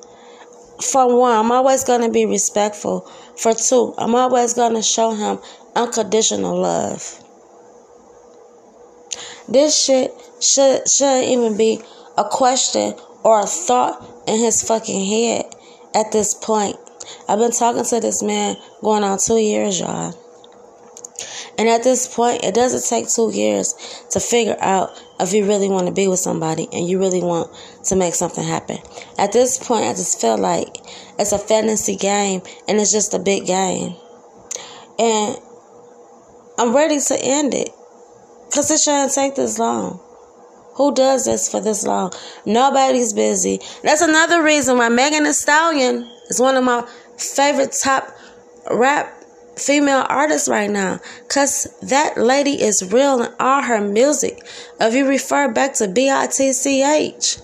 For 0.81 1.15
one, 1.15 1.37
I'm 1.37 1.51
always 1.51 1.83
going 1.83 2.01
to 2.01 2.09
be 2.09 2.25
respectful. 2.25 3.01
For 3.37 3.53
two, 3.53 3.93
I'm 3.99 4.15
always 4.15 4.55
going 4.55 4.73
to 4.73 4.81
show 4.81 5.11
him 5.11 5.37
unconditional 5.75 6.59
love. 6.59 7.21
This 9.47 9.79
shit 9.79 10.11
should 10.45 10.87
shouldn't 10.87 11.27
even 11.27 11.57
be 11.57 11.81
a 12.17 12.23
question 12.23 12.93
or 13.23 13.41
a 13.41 13.45
thought 13.45 14.05
in 14.27 14.39
his 14.39 14.61
fucking 14.61 15.05
head 15.05 15.45
at 15.93 16.11
this 16.11 16.33
point. 16.33 16.75
I've 17.27 17.39
been 17.39 17.51
talking 17.51 17.83
to 17.83 17.99
this 17.99 18.23
man 18.23 18.55
going 18.81 19.03
on 19.03 19.17
two 19.19 19.37
years, 19.37 19.79
y'all. 19.79 20.13
And 21.57 21.69
at 21.69 21.83
this 21.83 22.13
point, 22.13 22.43
it 22.43 22.53
doesn't 22.53 22.87
take 22.89 23.09
two 23.09 23.31
years 23.31 23.73
to 24.11 24.19
figure 24.19 24.57
out 24.59 25.01
if 25.19 25.33
you 25.33 25.47
really 25.47 25.69
want 25.69 25.87
to 25.87 25.93
be 25.93 26.07
with 26.07 26.19
somebody 26.19 26.67
and 26.73 26.87
you 26.87 26.99
really 26.99 27.21
want 27.21 27.49
to 27.85 27.95
make 27.95 28.13
something 28.13 28.43
happen. 28.43 28.77
At 29.17 29.31
this 29.31 29.57
point, 29.57 29.85
I 29.85 29.93
just 29.93 30.19
feel 30.19 30.37
like 30.37 30.75
it's 31.17 31.31
a 31.31 31.37
fantasy 31.37 31.95
game 31.95 32.41
and 32.67 32.79
it's 32.79 32.91
just 32.91 33.13
a 33.13 33.19
big 33.19 33.45
game. 33.45 33.95
And 34.99 35.37
I'm 36.57 36.75
ready 36.75 36.99
to 36.99 37.17
end 37.21 37.53
it 37.53 37.69
because 38.47 38.69
it 38.71 38.79
shouldn't 38.79 39.13
take 39.13 39.35
this 39.35 39.57
long. 39.57 40.01
Who 40.75 40.93
does 40.93 41.25
this 41.25 41.49
for 41.49 41.61
this 41.61 41.85
long? 41.85 42.11
Nobody's 42.45 43.13
busy. 43.13 43.59
That's 43.83 44.01
another 44.01 44.43
reason 44.43 44.77
why 44.77 44.89
Megan 44.89 45.23
Thee 45.23 45.33
Stallion 45.33 46.09
is 46.29 46.39
one 46.39 46.55
of 46.55 46.63
my 46.63 46.87
favorite 47.17 47.75
top 47.81 48.09
rap 48.69 49.13
female 49.55 50.05
artists 50.09 50.49
right 50.49 50.69
now. 50.69 50.99
Cause 51.29 51.67
that 51.81 52.17
lady 52.17 52.61
is 52.61 52.91
real 52.91 53.23
in 53.23 53.33
all 53.39 53.61
her 53.61 53.79
music. 53.79 54.39
If 54.79 54.93
you 54.93 55.07
refer 55.07 55.51
back 55.51 55.75
to 55.75 55.87
B-I-T-C-H, 55.87 57.37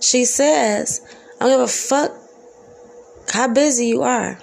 she 0.00 0.24
says, 0.24 1.00
I 1.40 1.44
don't 1.44 1.58
give 1.58 1.60
a 1.60 1.68
fuck 1.68 2.12
how 3.32 3.52
busy 3.52 3.86
you 3.86 4.02
are. 4.02 4.38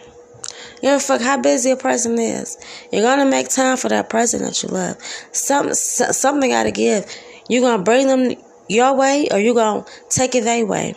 You 0.82 0.90
don't 0.92 1.02
fuck 1.02 1.22
how 1.22 1.38
busy 1.42 1.72
a 1.72 1.76
person 1.76 2.20
is. 2.20 2.58
You're 2.92 3.02
gonna 3.02 3.26
make 3.26 3.50
time 3.50 3.78
for 3.78 3.90
that 3.90 4.10
person 4.10 4.44
that 4.44 4.62
you 4.62 4.70
love. 4.70 4.98
Some 5.32 5.74
something 5.74 6.52
gotta 6.52 6.72
give. 6.72 7.06
You 7.48 7.62
gonna 7.62 7.84
bring 7.84 8.08
them 8.08 8.36
your 8.68 8.96
way 8.96 9.28
or 9.32 9.40
you 9.40 9.54
gonna 9.54 9.86
take 10.10 10.36
it 10.36 10.44
their 10.44 10.66
way. 10.66 10.96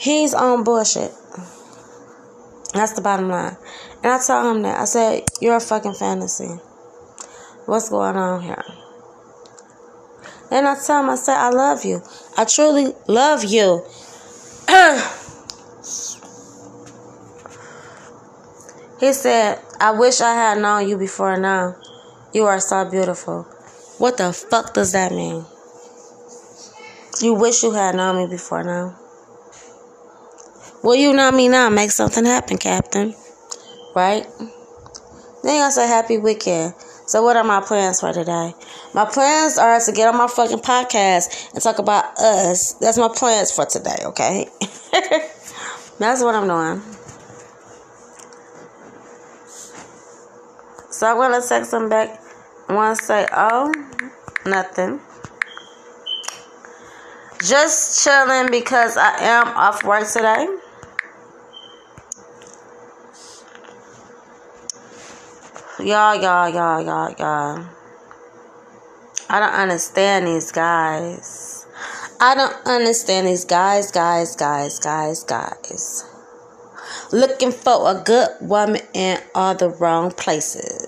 He's 0.00 0.34
on 0.34 0.64
bullshit. 0.64 1.12
That's 2.72 2.92
the 2.92 3.00
bottom 3.02 3.28
line. 3.28 3.56
And 4.02 4.12
I 4.12 4.20
told 4.24 4.56
him 4.56 4.62
that. 4.62 4.78
I 4.78 4.84
said, 4.84 5.24
You're 5.40 5.56
a 5.56 5.60
fucking 5.60 5.94
fantasy. 5.94 6.48
What's 7.66 7.90
going 7.90 8.16
on 8.16 8.42
here? 8.42 8.64
Then 10.50 10.66
I 10.66 10.76
tell 10.84 11.02
him, 11.02 11.10
I 11.10 11.16
said, 11.16 11.36
I 11.36 11.50
love 11.50 11.84
you. 11.84 12.02
I 12.36 12.44
truly 12.44 12.92
love 13.06 13.44
you. 13.44 13.84
he 19.00 19.12
said, 19.12 19.60
I 19.80 19.92
wish 19.92 20.20
I 20.20 20.34
had 20.34 20.58
known 20.58 20.88
you 20.88 20.96
before 20.96 21.38
now. 21.38 21.76
You 22.32 22.46
are 22.46 22.60
so 22.60 22.88
beautiful. 22.90 23.46
What 24.00 24.16
the 24.16 24.32
fuck 24.32 24.72
does 24.72 24.92
that 24.92 25.12
mean? 25.12 25.44
You 27.20 27.34
wish 27.34 27.62
you 27.62 27.72
had 27.72 27.94
known 27.94 28.16
me 28.16 28.26
before 28.30 28.64
now. 28.64 28.98
Well, 30.82 30.94
you 30.94 31.12
know 31.12 31.30
me 31.30 31.48
now. 31.48 31.68
Make 31.68 31.90
something 31.90 32.24
happen, 32.24 32.56
Captain. 32.56 33.14
Right? 33.94 34.26
Then 35.42 35.62
I 35.62 35.68
say 35.68 35.86
happy 35.86 36.16
weekend. 36.16 36.72
So 37.04 37.22
what 37.22 37.36
are 37.36 37.44
my 37.44 37.60
plans 37.60 38.00
for 38.00 38.10
today? 38.14 38.54
My 38.94 39.04
plans 39.04 39.58
are 39.58 39.78
to 39.78 39.92
get 39.92 40.08
on 40.08 40.16
my 40.16 40.28
fucking 40.28 40.60
podcast 40.60 41.52
and 41.52 41.62
talk 41.62 41.78
about 41.78 42.16
us. 42.16 42.72
That's 42.80 42.96
my 42.96 43.10
plans 43.14 43.52
for 43.52 43.66
today, 43.66 43.98
okay? 44.06 44.48
That's 45.98 46.22
what 46.22 46.34
I'm 46.34 46.48
doing. 46.48 46.80
So 50.90 51.06
I'm 51.06 51.18
gonna 51.18 51.46
text 51.46 51.72
them 51.72 51.90
back 51.90 52.29
Want 52.70 52.96
to 52.98 53.04
say, 53.04 53.26
oh, 53.32 53.72
nothing. 54.46 55.00
Just 57.42 58.04
chilling 58.04 58.48
because 58.50 58.96
I 58.96 59.18
am 59.18 59.48
off 59.48 59.82
work 59.82 60.06
today. 60.06 60.46
Y'all, 65.80 66.14
y'all, 66.14 66.48
y'all, 66.48 66.80
y'all, 66.80 67.14
y'all. 67.18 67.66
I 69.28 69.40
don't 69.40 69.54
understand 69.54 70.28
these 70.28 70.52
guys. 70.52 71.66
I 72.20 72.36
don't 72.36 72.54
understand 72.66 73.26
these 73.26 73.44
guys, 73.44 73.90
guys, 73.90 74.36
guys, 74.36 74.78
guys, 74.78 75.24
guys. 75.24 76.04
Looking 77.10 77.50
for 77.50 77.90
a 77.90 78.00
good 78.04 78.28
woman 78.40 78.82
in 78.94 79.18
all 79.34 79.56
the 79.56 79.70
wrong 79.70 80.12
places. 80.12 80.79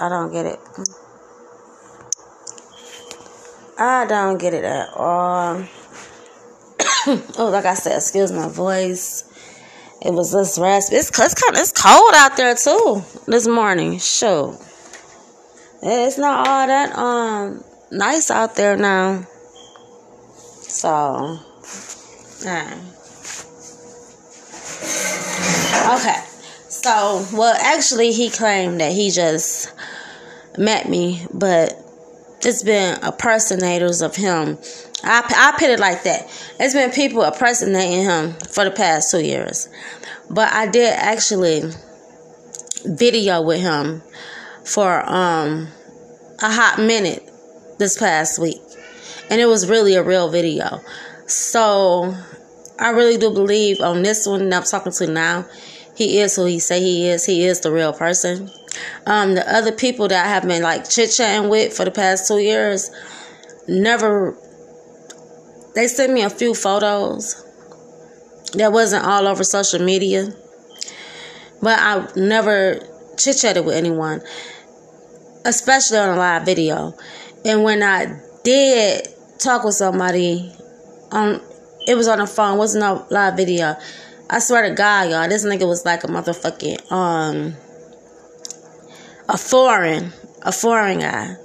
I 0.00 0.08
don't 0.08 0.32
get 0.32 0.46
it. 0.46 0.58
I 3.78 4.06
don't 4.06 4.38
get 4.38 4.54
it 4.54 4.64
at 4.64 4.88
all. 4.96 5.64
oh, 7.38 7.50
like 7.52 7.66
I 7.66 7.74
said, 7.74 7.96
excuse 7.96 8.32
my 8.32 8.48
voice. 8.48 9.24
It 10.02 10.12
was 10.12 10.32
this 10.32 10.58
raspy. 10.58 10.96
It's, 10.96 11.10
it's 11.10 11.34
kind 11.34 11.54
of 11.54 11.60
it's 11.60 11.72
cold 11.72 12.12
out 12.14 12.36
there 12.38 12.54
too 12.54 13.04
this 13.26 13.46
morning. 13.46 13.98
Sure, 13.98 14.58
it's 15.82 16.16
not 16.16 16.48
all 16.48 16.66
that 16.66 16.96
um 16.96 17.62
nice 17.90 18.30
out 18.30 18.56
there 18.56 18.78
now. 18.78 19.26
So, 20.62 21.38
yeah. 22.42 22.72
Okay. 25.92 26.24
So, 26.68 27.26
well, 27.34 27.54
actually, 27.60 28.12
he 28.12 28.30
claimed 28.30 28.80
that 28.80 28.92
he 28.92 29.10
just 29.10 29.72
met 30.58 30.88
me, 30.88 31.26
but 31.32 31.74
it's 32.42 32.62
been 32.62 33.02
impersonators 33.04 34.02
of 34.02 34.16
him. 34.16 34.58
I, 35.02 35.22
I 35.36 35.52
put 35.58 35.70
it 35.70 35.80
like 35.80 36.04
that. 36.04 36.22
It's 36.58 36.74
been 36.74 36.90
people 36.90 37.22
impersonating 37.22 38.04
him 38.04 38.32
for 38.32 38.64
the 38.64 38.70
past 38.70 39.10
two 39.10 39.22
years. 39.22 39.68
But 40.30 40.52
I 40.52 40.66
did 40.66 40.92
actually 40.94 41.62
video 42.84 43.42
with 43.42 43.60
him 43.60 44.02
for 44.64 45.02
um 45.08 45.68
a 46.42 46.50
hot 46.50 46.78
minute 46.78 47.28
this 47.78 47.98
past 47.98 48.38
week. 48.38 48.60
And 49.28 49.40
it 49.40 49.46
was 49.46 49.68
really 49.68 49.94
a 49.94 50.02
real 50.02 50.30
video. 50.30 50.80
So 51.26 52.14
I 52.78 52.90
really 52.90 53.18
do 53.18 53.30
believe 53.30 53.80
on 53.80 54.02
this 54.02 54.26
one 54.26 54.48
that 54.48 54.56
I'm 54.56 54.62
talking 54.64 54.92
to 54.92 55.06
now, 55.06 55.46
he 55.96 56.20
is 56.20 56.36
who 56.36 56.46
he 56.46 56.58
say 56.58 56.80
he 56.80 57.08
is. 57.08 57.26
He 57.26 57.44
is 57.44 57.60
the 57.60 57.70
real 57.70 57.92
person. 57.92 58.50
Um, 59.06 59.34
the 59.34 59.52
other 59.52 59.72
people 59.72 60.08
that 60.08 60.26
I 60.26 60.28
have 60.28 60.46
been 60.46 60.62
like 60.62 60.88
chit 60.88 61.10
chatting 61.10 61.50
with 61.50 61.72
for 61.76 61.84
the 61.84 61.90
past 61.90 62.28
two 62.28 62.38
years 62.38 62.90
never 63.66 64.36
they 65.74 65.86
sent 65.86 66.12
me 66.12 66.22
a 66.22 66.30
few 66.30 66.54
photos 66.54 67.44
that 68.54 68.72
wasn't 68.72 69.04
all 69.04 69.28
over 69.28 69.44
social 69.44 69.80
media. 69.80 70.28
But 71.62 71.78
I 71.78 72.08
never 72.16 72.80
chit 73.16 73.36
chatted 73.36 73.64
with 73.64 73.76
anyone, 73.76 74.22
especially 75.44 75.98
on 75.98 76.10
a 76.10 76.16
live 76.16 76.44
video. 76.44 76.94
And 77.44 77.62
when 77.62 77.82
I 77.82 78.20
did 78.42 79.06
talk 79.38 79.64
with 79.64 79.74
somebody 79.74 80.52
on 81.12 81.40
it 81.86 81.94
was 81.94 82.08
on 82.08 82.18
the 82.18 82.26
phone, 82.26 82.58
wasn't 82.58 82.84
a 82.84 83.06
live 83.10 83.36
video. 83.36 83.76
I 84.28 84.38
swear 84.38 84.68
to 84.68 84.74
God, 84.74 85.10
y'all, 85.10 85.28
this 85.28 85.44
nigga 85.44 85.66
was 85.66 85.84
like 85.84 86.04
a 86.04 86.08
motherfucking 86.08 86.90
um 86.90 87.54
a 89.30 89.38
foreign, 89.38 90.12
a 90.42 90.50
foreign 90.50 90.98
guy. 90.98 91.36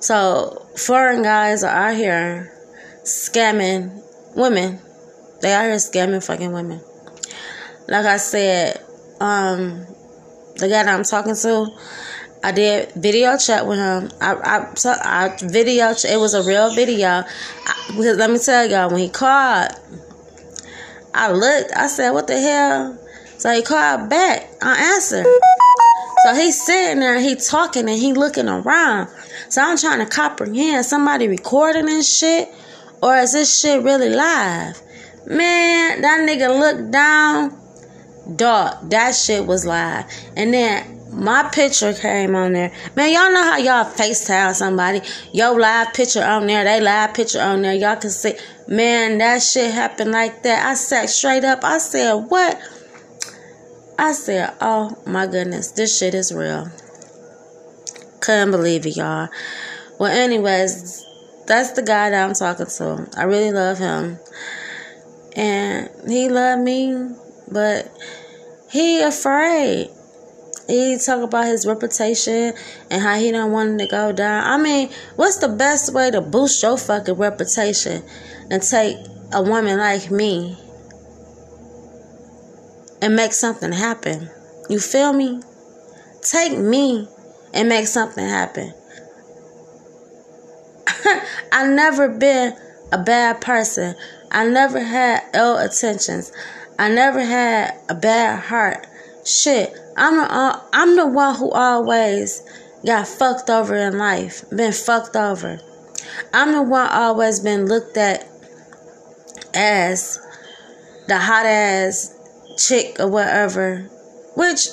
So 0.00 0.66
foreign 0.76 1.22
guys 1.22 1.62
are 1.62 1.68
out 1.68 1.94
here 1.94 2.50
scamming 3.04 4.02
women. 4.34 4.80
They 5.42 5.52
are 5.52 5.64
here 5.64 5.74
scamming 5.74 6.24
fucking 6.24 6.52
women. 6.52 6.80
Like 7.86 8.06
I 8.06 8.16
said, 8.16 8.82
um, 9.20 9.84
the 10.56 10.68
guy 10.68 10.84
that 10.84 10.88
I'm 10.88 11.04
talking 11.04 11.34
to, 11.34 11.66
I 12.42 12.52
did 12.52 12.92
video 12.92 13.36
chat 13.36 13.66
with 13.66 13.78
him. 13.78 14.10
I, 14.20 14.34
I, 14.34 14.72
I 15.02 15.36
video, 15.42 15.90
it 15.90 16.18
was 16.18 16.32
a 16.32 16.42
real 16.42 16.74
video. 16.74 17.08
I, 17.08 17.84
because 17.88 18.16
let 18.16 18.30
me 18.30 18.38
tell 18.38 18.68
y'all, 18.70 18.88
when 18.88 19.00
he 19.00 19.10
called, 19.10 19.68
I 21.14 21.30
looked, 21.30 21.72
I 21.76 21.88
said, 21.88 22.12
what 22.12 22.26
the 22.26 22.40
hell? 22.40 22.98
So 23.36 23.52
he 23.52 23.62
called 23.62 24.08
back. 24.08 24.48
I 24.62 24.94
answered. 24.94 25.26
So 26.22 26.34
he's 26.34 26.64
sitting 26.64 27.00
there, 27.00 27.18
he 27.18 27.34
talking 27.34 27.88
and 27.88 27.98
he 27.98 28.12
looking 28.12 28.48
around. 28.48 29.08
So 29.48 29.60
I'm 29.60 29.76
trying 29.76 29.98
to 29.98 30.06
comprehend 30.06 30.86
somebody 30.86 31.26
recording 31.26 31.86
this 31.86 32.16
shit 32.16 32.48
or 33.02 33.16
is 33.16 33.32
this 33.32 33.60
shit 33.60 33.82
really 33.82 34.08
live? 34.08 34.80
Man, 35.26 36.00
that 36.00 36.20
nigga 36.20 36.48
looked 36.58 36.92
down. 36.92 37.58
Dog, 38.36 38.90
that 38.90 39.16
shit 39.16 39.46
was 39.46 39.66
live. 39.66 40.04
And 40.36 40.54
then 40.54 41.00
my 41.12 41.42
picture 41.52 41.92
came 41.92 42.36
on 42.36 42.52
there. 42.52 42.72
Man, 42.94 43.12
y'all 43.12 43.32
know 43.32 43.42
how 43.42 43.56
y'all 43.58 43.84
FaceTime 43.84 44.54
somebody. 44.54 45.00
Yo 45.32 45.52
live 45.52 45.92
picture 45.92 46.22
on 46.22 46.46
there, 46.46 46.62
they 46.62 46.80
live 46.80 47.14
picture 47.14 47.40
on 47.40 47.62
there. 47.62 47.74
Y'all 47.74 47.96
can 47.96 48.10
see. 48.10 48.34
Man, 48.68 49.18
that 49.18 49.42
shit 49.42 49.72
happened 49.72 50.12
like 50.12 50.44
that. 50.44 50.64
I 50.64 50.74
sat 50.74 51.10
straight 51.10 51.44
up. 51.44 51.64
I 51.64 51.78
said, 51.78 52.14
what? 52.14 52.60
I 53.98 54.12
said, 54.12 54.54
oh 54.60 54.96
my 55.06 55.26
goodness, 55.26 55.72
this 55.72 55.96
shit 55.96 56.14
is 56.14 56.32
real. 56.32 56.70
Couldn't 58.20 58.50
believe 58.50 58.86
it, 58.86 58.96
y'all. 58.96 59.28
Well, 59.98 60.10
anyways, 60.10 61.04
that's 61.46 61.72
the 61.72 61.82
guy 61.82 62.10
that 62.10 62.24
I'm 62.28 62.34
talking 62.34 62.66
to. 62.66 63.08
I 63.16 63.24
really 63.24 63.52
love 63.52 63.78
him. 63.78 64.18
And 65.36 65.90
he 66.08 66.28
loved 66.28 66.62
me, 66.62 67.08
but 67.50 67.90
he 68.70 69.02
afraid. 69.02 69.90
He 70.68 70.98
talk 70.98 71.22
about 71.22 71.46
his 71.46 71.66
reputation 71.66 72.54
and 72.90 73.02
how 73.02 73.16
he 73.16 73.32
don't 73.32 73.52
want 73.52 73.80
it 73.80 73.84
to 73.84 73.90
go 73.90 74.12
down. 74.12 74.44
I 74.44 74.56
mean, 74.62 74.90
what's 75.16 75.38
the 75.38 75.48
best 75.48 75.92
way 75.92 76.10
to 76.10 76.20
boost 76.20 76.62
your 76.62 76.78
fucking 76.78 77.14
reputation 77.14 78.02
and 78.50 78.62
take 78.62 78.96
a 79.32 79.42
woman 79.42 79.78
like 79.78 80.10
me 80.10 80.56
and 83.02 83.14
make 83.14 83.34
something 83.34 83.72
happen? 83.72 84.30
You 84.70 84.80
feel 84.80 85.12
me? 85.12 85.42
Take 86.22 86.56
me 86.56 87.08
and 87.52 87.68
make 87.68 87.86
something 87.86 88.24
happen. 88.26 88.72
I 91.52 91.66
never 91.66 92.08
been 92.08 92.56
a 92.92 92.98
bad 92.98 93.40
person. 93.40 93.96
I 94.30 94.46
never 94.46 94.80
had 94.80 95.22
ill 95.34 95.58
intentions. 95.58 96.32
I 96.78 96.88
never 96.88 97.20
had 97.20 97.74
a 97.88 97.94
bad 97.94 98.40
heart. 98.40 98.86
Shit, 99.24 99.76
I'm 99.96 100.16
the 100.16 100.22
uh, 100.22 100.60
I'm 100.72 100.96
the 100.96 101.06
one 101.06 101.34
who 101.36 101.50
always 101.50 102.42
got 102.84 103.06
fucked 103.06 103.50
over 103.50 103.74
in 103.74 103.98
life, 103.98 104.44
been 104.50 104.72
fucked 104.72 105.16
over. 105.16 105.60
I'm 106.32 106.52
the 106.52 106.62
one 106.62 106.88
always 106.90 107.40
been 107.40 107.66
looked 107.66 107.96
at 107.96 108.26
as 109.54 110.18
the 111.08 111.18
hot 111.18 111.46
ass 111.46 112.16
chick 112.56 112.98
or 113.00 113.08
whatever. 113.08 113.88
Which, 114.34 114.68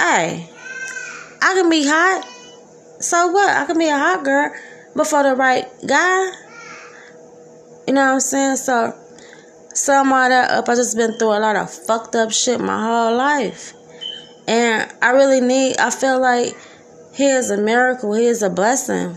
hey, 0.00 0.48
I 1.42 1.54
can 1.54 1.68
be 1.70 1.86
hot. 1.86 2.24
So 3.00 3.28
what? 3.28 3.48
I 3.48 3.64
can 3.66 3.78
be 3.78 3.88
a 3.88 3.98
hot 3.98 4.24
girl. 4.24 4.52
But 4.94 5.06
for 5.06 5.22
the 5.22 5.34
right 5.34 5.66
guy, 5.86 6.30
you 7.86 7.94
know 7.94 8.06
what 8.06 8.12
I'm 8.14 8.20
saying? 8.20 8.56
So, 8.56 8.92
sum 9.74 10.12
all 10.12 10.28
that 10.28 10.50
up, 10.50 10.68
I 10.68 10.74
just 10.74 10.96
been 10.96 11.16
through 11.18 11.38
a 11.38 11.40
lot 11.40 11.56
of 11.56 11.70
fucked 11.70 12.14
up 12.14 12.32
shit 12.32 12.60
my 12.60 12.82
whole 12.84 13.16
life. 13.16 13.74
And 14.46 14.92
I 15.02 15.10
really 15.10 15.40
need, 15.40 15.78
I 15.78 15.90
feel 15.90 16.20
like 16.20 16.54
he 17.14 17.26
is 17.26 17.50
a 17.50 17.56
miracle, 17.56 18.14
he 18.14 18.26
is 18.26 18.42
a 18.42 18.50
blessing 18.50 19.16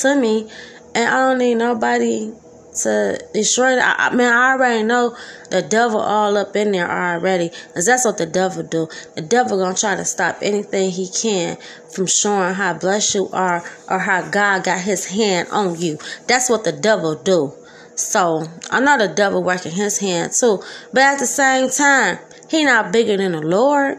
to 0.00 0.14
me. 0.14 0.50
And 0.94 1.08
I 1.08 1.28
don't 1.28 1.38
need 1.38 1.56
nobody 1.56 2.32
to 2.82 3.24
destroy. 3.32 3.78
I, 3.78 4.08
I 4.08 4.14
mean, 4.14 4.26
I 4.26 4.52
already 4.52 4.82
know 4.82 5.16
the 5.50 5.62
devil 5.62 6.00
all 6.00 6.36
up 6.36 6.54
in 6.56 6.72
there 6.72 6.90
already, 6.90 7.50
cause 7.74 7.86
that's 7.86 8.04
what 8.04 8.18
the 8.18 8.26
devil 8.26 8.62
do. 8.62 8.88
The 9.14 9.22
devil 9.22 9.58
gonna 9.58 9.76
try 9.76 9.96
to 9.96 10.04
stop 10.04 10.38
anything 10.42 10.90
he 10.90 11.08
can 11.08 11.56
from 11.92 12.06
showing 12.06 12.54
how 12.54 12.74
blessed 12.74 13.14
you 13.14 13.28
are 13.32 13.64
or 13.88 13.98
how 13.98 14.28
God 14.28 14.64
got 14.64 14.80
His 14.80 15.06
hand 15.06 15.48
on 15.50 15.80
you. 15.80 15.98
That's 16.26 16.48
what 16.50 16.64
the 16.64 16.72
devil 16.72 17.14
do. 17.14 17.52
So 17.96 18.46
I 18.70 18.80
know 18.80 18.98
the 18.98 19.08
devil 19.08 19.42
working 19.42 19.72
his 19.72 19.98
hand 19.98 20.32
too, 20.32 20.62
but 20.92 21.02
at 21.02 21.18
the 21.18 21.26
same 21.26 21.70
time, 21.70 22.18
he 22.50 22.64
not 22.64 22.92
bigger 22.92 23.16
than 23.16 23.32
the 23.32 23.40
Lord. 23.40 23.98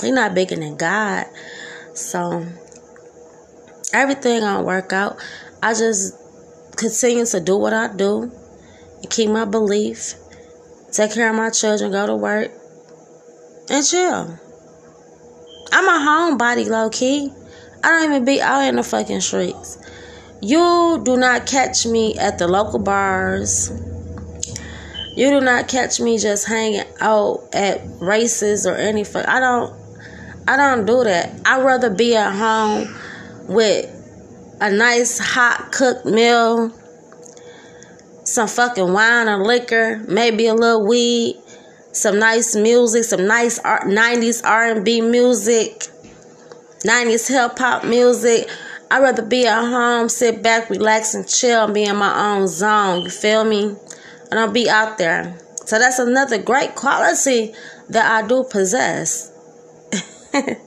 He 0.00 0.10
not 0.10 0.34
bigger 0.34 0.56
than 0.56 0.76
God. 0.76 1.26
So 1.92 2.46
everything 3.92 4.40
gonna 4.40 4.62
work 4.62 4.92
out. 4.94 5.18
I 5.62 5.74
just 5.74 6.16
continue 6.76 7.24
to 7.26 7.40
do 7.40 7.56
what 7.56 7.72
I 7.72 7.94
do 7.94 8.30
and 9.02 9.10
keep 9.10 9.30
my 9.30 9.44
belief, 9.44 10.14
take 10.92 11.12
care 11.14 11.30
of 11.30 11.36
my 11.36 11.50
children, 11.50 11.92
go 11.92 12.06
to 12.06 12.16
work, 12.16 12.50
and 13.70 13.84
chill. 13.84 14.38
I'm 15.72 15.88
a 15.88 16.36
homebody, 16.36 16.68
low 16.68 16.90
key. 16.90 17.32
I 17.82 17.88
don't 17.88 18.10
even 18.10 18.24
be 18.24 18.40
out 18.40 18.68
in 18.68 18.76
the 18.76 18.82
fucking 18.82 19.20
streets. 19.20 19.78
You 20.40 21.00
do 21.04 21.16
not 21.16 21.46
catch 21.46 21.86
me 21.86 22.16
at 22.18 22.38
the 22.38 22.46
local 22.46 22.78
bars. 22.78 23.70
You 25.16 25.30
do 25.30 25.40
not 25.40 25.68
catch 25.68 26.00
me 26.00 26.18
just 26.18 26.46
hanging 26.46 26.84
out 27.00 27.48
at 27.52 27.80
races 28.00 28.66
or 28.66 28.74
anything. 28.74 29.24
I 29.26 29.40
don't 29.40 29.72
I 30.46 30.56
don't 30.56 30.84
do 30.84 31.04
that. 31.04 31.40
I'd 31.44 31.64
rather 31.64 31.88
be 31.88 32.16
at 32.16 32.32
home 32.32 32.94
with 33.48 33.93
a 34.64 34.70
nice 34.70 35.18
hot 35.18 35.72
cooked 35.72 36.06
meal, 36.06 36.70
some 38.24 38.48
fucking 38.48 38.94
wine 38.94 39.28
or 39.28 39.44
liquor, 39.44 40.02
maybe 40.08 40.46
a 40.46 40.54
little 40.54 40.86
weed, 40.86 41.36
some 41.92 42.18
nice 42.18 42.56
music, 42.56 43.04
some 43.04 43.26
nice 43.26 43.58
90s 43.60 44.40
R&B 44.42 45.02
music, 45.02 45.80
90s 46.82 47.28
hip 47.28 47.58
hop 47.58 47.84
music. 47.84 48.48
I'd 48.90 49.02
rather 49.02 49.22
be 49.22 49.46
at 49.46 49.68
home, 49.68 50.08
sit 50.08 50.42
back, 50.42 50.70
relax, 50.70 51.14
and 51.14 51.28
chill, 51.28 51.64
and 51.64 51.74
be 51.74 51.84
in 51.84 51.96
my 51.96 52.32
own 52.32 52.48
zone. 52.48 53.02
You 53.02 53.10
feel 53.10 53.44
me? 53.44 53.76
I 54.32 54.34
don't 54.34 54.54
be 54.54 54.70
out 54.70 54.96
there. 54.96 55.38
So 55.66 55.78
that's 55.78 55.98
another 55.98 56.38
great 56.38 56.74
quality 56.74 57.52
that 57.90 58.10
I 58.10 58.26
do 58.26 58.44
possess. 58.44 59.30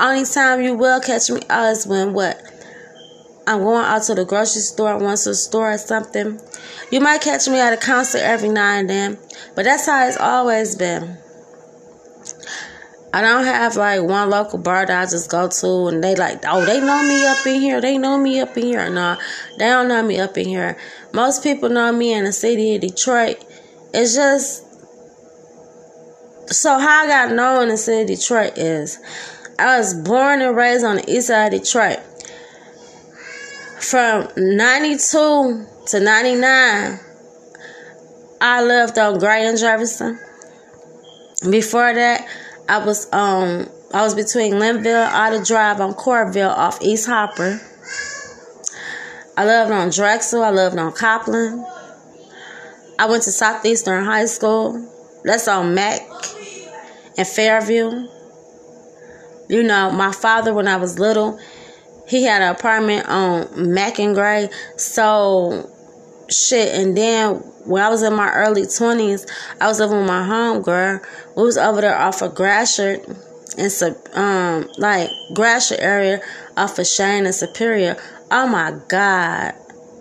Only 0.00 0.26
time 0.26 0.60
you 0.60 0.74
will 0.74 1.00
catch 1.00 1.30
me 1.30 1.40
is 1.50 1.86
when 1.86 2.12
what? 2.12 2.47
I'm 3.48 3.60
going 3.60 3.82
out 3.82 4.02
to 4.02 4.14
the 4.14 4.26
grocery 4.26 4.60
store, 4.60 4.98
want 4.98 5.20
to 5.20 5.34
store 5.34 5.72
or 5.72 5.78
something. 5.78 6.38
You 6.92 7.00
might 7.00 7.22
catch 7.22 7.48
me 7.48 7.58
at 7.58 7.72
a 7.72 7.78
concert 7.78 8.18
every 8.18 8.50
now 8.50 8.74
and 8.74 8.90
then, 8.90 9.16
but 9.56 9.64
that's 9.64 9.86
how 9.86 10.06
it's 10.06 10.18
always 10.18 10.76
been. 10.76 11.16
I 13.14 13.22
don't 13.22 13.44
have 13.44 13.74
like 13.76 14.02
one 14.02 14.28
local 14.28 14.58
bar 14.58 14.84
that 14.84 15.00
I 15.00 15.10
just 15.10 15.30
go 15.30 15.48
to 15.48 15.86
and 15.86 16.04
they 16.04 16.14
like, 16.14 16.42
oh, 16.46 16.62
they 16.66 16.78
know 16.78 17.02
me 17.02 17.24
up 17.24 17.46
in 17.46 17.58
here. 17.58 17.80
They 17.80 17.96
know 17.96 18.18
me 18.18 18.38
up 18.38 18.54
in 18.58 18.64
here. 18.64 18.90
No, 18.90 19.16
they 19.58 19.64
don't 19.64 19.88
know 19.88 20.02
me 20.02 20.20
up 20.20 20.36
in 20.36 20.46
here. 20.46 20.76
Most 21.14 21.42
people 21.42 21.70
know 21.70 21.90
me 21.90 22.12
in 22.12 22.24
the 22.24 22.32
city 22.32 22.74
of 22.74 22.82
Detroit. 22.82 23.42
It's 23.94 24.14
just 24.14 24.62
so 26.52 26.78
how 26.78 27.04
I 27.04 27.06
got 27.06 27.34
known 27.34 27.62
in 27.62 27.68
the 27.70 27.76
city 27.78 28.12
of 28.12 28.20
Detroit 28.20 28.58
is 28.58 28.98
I 29.58 29.78
was 29.78 29.94
born 29.94 30.42
and 30.42 30.54
raised 30.54 30.84
on 30.84 30.96
the 30.96 31.10
east 31.10 31.28
side 31.28 31.54
of 31.54 31.62
Detroit 31.62 32.00
from 33.80 34.28
92 34.36 35.66
to 35.86 36.00
99, 36.00 37.00
I 38.40 38.62
lived 38.62 38.98
on 38.98 39.18
Gray 39.18 39.46
and 39.46 39.58
Jefferson. 39.58 40.18
Before 41.50 41.94
that, 41.94 42.26
I 42.68 42.84
was 42.84 43.12
um 43.12 43.68
I 43.92 44.02
was 44.02 44.14
between 44.14 44.58
Linville, 44.58 44.96
Outer 44.96 45.42
Drive 45.42 45.80
on 45.80 45.94
Courville 45.94 46.50
off 46.50 46.82
East 46.82 47.06
Hopper. 47.06 47.60
I 49.36 49.44
lived 49.44 49.70
on 49.70 49.90
Drexel. 49.90 50.42
I 50.42 50.50
lived 50.50 50.76
on 50.76 50.92
Copland. 50.92 51.64
I 52.98 53.06
went 53.06 53.22
to 53.22 53.30
Southeastern 53.30 54.04
High 54.04 54.26
School. 54.26 54.84
That's 55.24 55.46
on 55.46 55.74
Mack 55.74 56.00
and 57.16 57.26
Fairview. 57.26 58.08
You 59.48 59.62
know, 59.62 59.90
my 59.92 60.12
father, 60.12 60.52
when 60.52 60.68
I 60.68 60.76
was 60.76 60.98
little, 60.98 61.38
he 62.08 62.24
had 62.24 62.42
an 62.42 62.50
apartment 62.50 63.06
on 63.08 63.72
Mack 63.72 63.98
and 63.98 64.14
Gray. 64.14 64.48
So, 64.76 65.70
shit. 66.30 66.74
And 66.74 66.96
then 66.96 67.36
when 67.66 67.82
I 67.82 67.90
was 67.90 68.02
in 68.02 68.14
my 68.14 68.32
early 68.32 68.62
20s, 68.62 69.30
I 69.60 69.66
was 69.66 69.78
living 69.78 69.98
with 69.98 70.06
my 70.06 70.26
homegirl. 70.26 71.04
We 71.36 71.42
was 71.42 71.58
over 71.58 71.80
there 71.80 71.96
off 71.96 72.22
of 72.22 72.34
Gratiot 72.34 73.06
and 73.58 73.96
um 74.14 74.68
like 74.78 75.10
Gratiot 75.34 75.80
area 75.80 76.20
off 76.56 76.78
of 76.78 76.86
Chene 76.86 77.26
and 77.26 77.34
Superior. 77.34 77.96
Oh 78.30 78.46
my 78.46 78.78
God, 78.88 79.54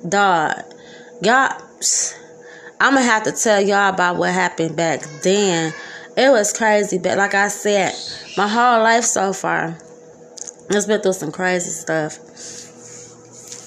dog. 0.07 0.63
Y'all, 1.21 1.61
I'm 2.79 2.93
gonna 2.93 3.01
have 3.01 3.23
to 3.23 3.31
tell 3.31 3.59
y'all 3.59 3.93
about 3.93 4.17
what 4.17 4.31
happened 4.31 4.75
back 4.75 5.01
then. 5.23 5.73
It 6.15 6.31
was 6.31 6.53
crazy, 6.53 6.97
but 6.97 7.17
like 7.17 7.33
I 7.33 7.47
said, 7.47 7.93
my 8.37 8.47
whole 8.47 8.81
life 8.81 9.03
so 9.03 9.33
far, 9.33 9.77
it's 10.69 10.85
been 10.85 11.01
through 11.01 11.13
some 11.13 11.31
crazy 11.31 11.69
stuff. 11.69 12.19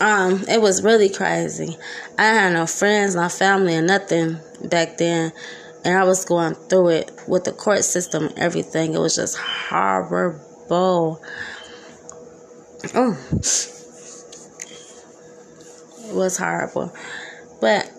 Um, 0.00 0.44
it 0.48 0.60
was 0.60 0.82
really 0.82 1.10
crazy. 1.10 1.76
I 2.18 2.24
had 2.24 2.52
no 2.54 2.66
friends, 2.66 3.14
no 3.14 3.28
family, 3.28 3.76
or 3.76 3.82
nothing 3.82 4.38
back 4.64 4.96
then, 4.96 5.32
and 5.84 5.96
I 5.96 6.04
was 6.04 6.24
going 6.24 6.54
through 6.54 6.88
it 6.88 7.12
with 7.28 7.44
the 7.44 7.52
court 7.52 7.84
system, 7.84 8.26
and 8.28 8.38
everything. 8.38 8.94
It 8.94 8.98
was 8.98 9.16
just 9.16 9.36
horrible. 9.36 11.20
Oh 12.94 13.16
was 16.12 16.36
horrible. 16.36 16.92
But, 17.60 17.90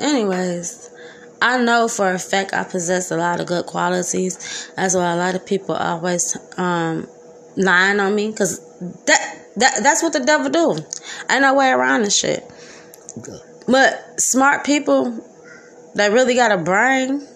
anyways, 0.00 0.90
I 1.42 1.62
know 1.62 1.88
for 1.88 2.12
a 2.12 2.18
fact 2.18 2.54
I 2.54 2.64
possess 2.64 3.10
a 3.10 3.16
lot 3.16 3.40
of 3.40 3.46
good 3.46 3.66
qualities. 3.66 4.70
That's 4.76 4.94
why 4.94 5.12
a 5.12 5.16
lot 5.16 5.34
of 5.34 5.46
people 5.46 5.74
always 5.74 6.36
um, 6.56 7.08
lying 7.56 8.00
on 8.00 8.14
me 8.14 8.30
because 8.30 8.60
that, 9.06 9.48
that 9.56 9.80
that's 9.82 10.02
what 10.02 10.12
the 10.12 10.20
devil 10.20 10.50
do. 10.50 10.82
Ain't 11.30 11.42
no 11.42 11.54
way 11.54 11.70
around 11.70 12.02
this 12.02 12.16
shit. 12.16 12.44
But 13.66 14.20
smart 14.20 14.64
people 14.64 15.20
that 15.94 16.12
really 16.12 16.34
got 16.34 16.52
a 16.52 16.58
brain 16.58 17.26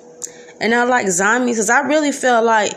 and 0.61 0.72
they're 0.72 0.87
like 0.87 1.09
zombies 1.09 1.57
because 1.57 1.70
I 1.70 1.81
really 1.81 2.12
feel 2.12 2.42
like 2.42 2.72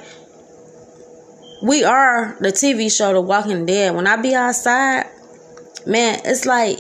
we 1.63 1.83
are 1.83 2.37
the 2.39 2.49
TV 2.49 2.95
show 2.95 3.13
The 3.13 3.21
Walking 3.21 3.65
Dead. 3.65 3.95
When 3.95 4.07
I 4.07 4.15
be 4.17 4.33
outside, 4.33 5.05
man, 5.85 6.19
it's 6.25 6.45
like 6.45 6.77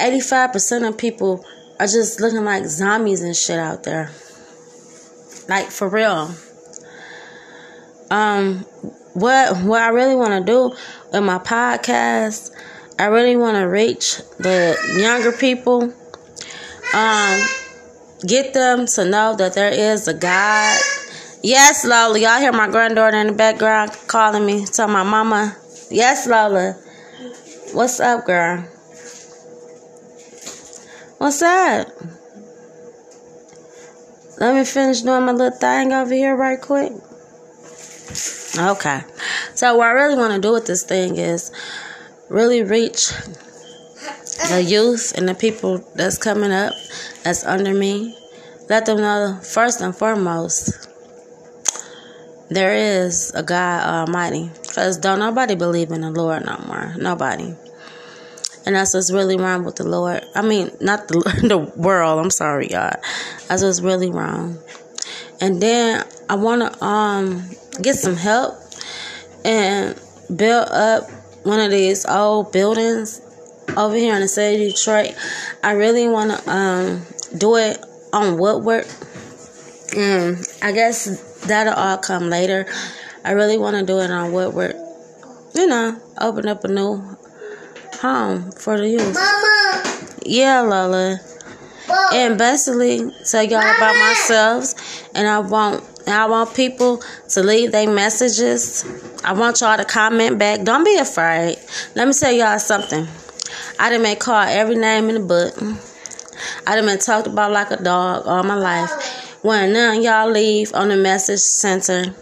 85% 0.00 0.88
of 0.88 0.98
people 0.98 1.44
are 1.78 1.86
just 1.86 2.20
looking 2.20 2.44
like 2.44 2.64
zombies 2.66 3.22
and 3.22 3.36
shit 3.36 3.58
out 3.58 3.82
there. 3.82 4.10
Like 5.48 5.70
for 5.70 5.88
real. 5.88 6.34
Um 8.10 8.64
what 9.14 9.62
what 9.62 9.80
I 9.80 9.88
really 9.88 10.14
want 10.14 10.44
to 10.44 10.52
do 10.52 10.76
with 11.12 11.22
my 11.22 11.38
podcast, 11.38 12.50
I 12.98 13.06
really 13.06 13.36
want 13.36 13.56
to 13.56 13.62
reach 13.62 14.18
the 14.38 14.76
younger 14.98 15.32
people. 15.32 15.94
Um 16.94 17.40
get 18.26 18.54
them 18.54 18.86
to 18.86 19.04
know 19.04 19.34
that 19.36 19.54
there 19.54 19.70
is 19.70 20.08
a 20.08 20.14
God. 20.14 20.80
Yes, 21.42 21.84
Lola. 21.84 22.18
Y'all 22.18 22.40
hear 22.40 22.52
my 22.52 22.68
granddaughter 22.68 23.18
in 23.18 23.26
the 23.28 23.32
background 23.32 23.92
calling 24.06 24.46
me, 24.46 24.64
telling 24.64 24.92
my 24.92 25.02
mama. 25.02 25.56
Yes, 25.90 26.26
Lola. 26.26 26.72
What's 27.72 28.00
up, 28.00 28.24
girl? 28.24 28.60
What's 31.18 31.42
up? 31.42 31.88
Let 34.38 34.54
me 34.54 34.64
finish 34.64 35.02
doing 35.02 35.24
my 35.24 35.32
little 35.32 35.56
thing 35.58 35.92
over 35.92 36.14
here 36.14 36.34
right 36.34 36.60
quick. 36.60 36.92
Okay. 38.58 39.02
So 39.54 39.76
what 39.76 39.88
I 39.88 39.90
really 39.90 40.16
want 40.16 40.34
to 40.34 40.40
do 40.40 40.52
with 40.52 40.66
this 40.66 40.84
thing 40.84 41.16
is 41.16 41.50
really 42.28 42.62
reach 42.62 43.10
the 44.48 44.62
youth 44.64 45.12
and 45.16 45.28
the 45.28 45.34
people 45.34 45.78
that's 45.94 46.18
coming 46.18 46.52
up 46.52 46.72
that's 47.24 47.44
under 47.44 47.74
me. 47.74 48.16
Let 48.68 48.86
them 48.86 48.98
know 48.98 49.40
first 49.42 49.80
and 49.80 49.94
foremost 49.94 50.88
there 52.50 52.74
is 52.74 53.32
a 53.34 53.42
God 53.42 54.08
Almighty. 54.08 54.50
Because 54.62 54.98
don't 54.98 55.18
nobody 55.18 55.54
believe 55.54 55.90
in 55.90 56.02
the 56.02 56.10
Lord 56.10 56.44
no 56.44 56.56
more. 56.66 56.94
Nobody. 56.96 57.54
And 58.66 58.76
that's 58.76 58.94
what's 58.94 59.12
really 59.12 59.36
wrong 59.36 59.64
with 59.64 59.76
the 59.76 59.84
Lord. 59.84 60.24
I 60.34 60.42
mean, 60.42 60.70
not 60.80 61.08
the, 61.08 61.18
the 61.48 61.58
world. 61.58 62.20
I'm 62.20 62.30
sorry, 62.30 62.68
God. 62.68 62.96
That's 63.48 63.62
what's 63.62 63.80
really 63.80 64.10
wrong. 64.10 64.58
And 65.40 65.60
then 65.60 66.04
I 66.28 66.36
want 66.36 66.62
to 66.62 66.84
um 66.84 67.50
get 67.82 67.96
some 67.96 68.16
help 68.16 68.54
and 69.44 70.00
build 70.34 70.68
up 70.70 71.10
one 71.44 71.60
of 71.60 71.70
these 71.70 72.06
old 72.06 72.52
buildings 72.52 73.20
over 73.76 73.94
here 73.94 74.14
in 74.14 74.20
the 74.20 74.28
city 74.28 74.66
of 74.66 74.74
Detroit. 74.74 75.14
I 75.62 75.72
really 75.72 76.08
want 76.08 76.30
to 76.30 76.50
um 76.50 77.02
do 77.36 77.56
it 77.56 77.78
on 78.12 78.38
woodwork. 78.38 78.86
Mm, 79.94 80.62
I 80.62 80.72
guess 80.72 81.40
that'll 81.46 81.74
all 81.74 81.98
come 81.98 82.30
later. 82.30 82.66
I 83.24 83.32
really 83.32 83.58
want 83.58 83.76
to 83.76 83.84
do 83.84 84.00
it 84.00 84.10
on 84.10 84.32
woodwork. 84.32 84.76
You 85.54 85.66
know, 85.66 86.00
open 86.20 86.48
up 86.48 86.64
a 86.64 86.68
new 86.68 87.16
home 88.00 88.52
for 88.52 88.78
the 88.78 88.88
youth. 88.88 89.14
Mama. 89.14 90.14
Yeah, 90.26 90.60
Lola. 90.62 91.18
And 92.12 92.38
basically 92.38 93.10
tell 93.30 93.42
y'all 93.42 93.58
about 93.60 93.96
myself 93.96 94.72
and 95.14 95.28
I 95.28 95.38
want 95.40 95.84
I 96.12 96.26
want 96.26 96.54
people 96.54 97.02
to 97.30 97.42
leave 97.42 97.72
their 97.72 97.90
messages. 97.90 98.84
I 99.24 99.32
want 99.32 99.60
y'all 99.60 99.76
to 99.76 99.84
comment 99.84 100.38
back. 100.38 100.62
Don't 100.62 100.84
be 100.84 100.96
afraid. 100.96 101.56
Let 101.94 102.06
me 102.06 102.14
tell 102.14 102.32
y'all 102.32 102.58
something. 102.58 103.06
I 103.78 103.90
done 103.90 104.02
been 104.02 104.16
called 104.16 104.48
every 104.48 104.76
name 104.76 105.08
in 105.08 105.14
the 105.14 105.20
book. 105.20 105.56
I 106.66 106.76
done 106.76 106.86
been 106.86 106.98
talked 106.98 107.26
about 107.26 107.52
like 107.52 107.70
a 107.70 107.82
dog 107.82 108.26
all 108.26 108.42
my 108.42 108.54
life. 108.54 109.40
When 109.42 109.72
none 109.72 110.02
y'all 110.02 110.30
leave 110.30 110.74
on 110.74 110.88
the 110.88 110.96
message 110.96 111.40
center 111.40 112.14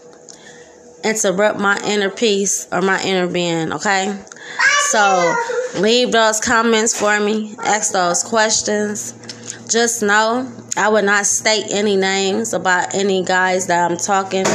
interrupt 1.05 1.59
my 1.59 1.81
inner 1.85 2.11
peace 2.11 2.69
or 2.73 2.81
my 2.81 3.03
inner 3.03 3.27
being, 3.27 3.73
okay? 3.73 4.17
So 4.91 5.35
leave 5.79 6.13
those 6.13 6.41
comments 6.41 6.99
for 6.99 7.19
me, 7.21 7.57
ask 7.65 7.93
those 7.93 8.23
questions. 8.23 9.15
Just 9.69 10.03
know 10.03 10.51
I 10.77 10.89
would 10.89 11.05
not 11.05 11.27
state 11.27 11.67
any 11.71 11.97
names 11.97 12.55
about 12.55 12.95
any 12.95 13.23
guys 13.23 13.67
that 13.67 13.91
I'm 13.91 13.99
talking 13.99 14.47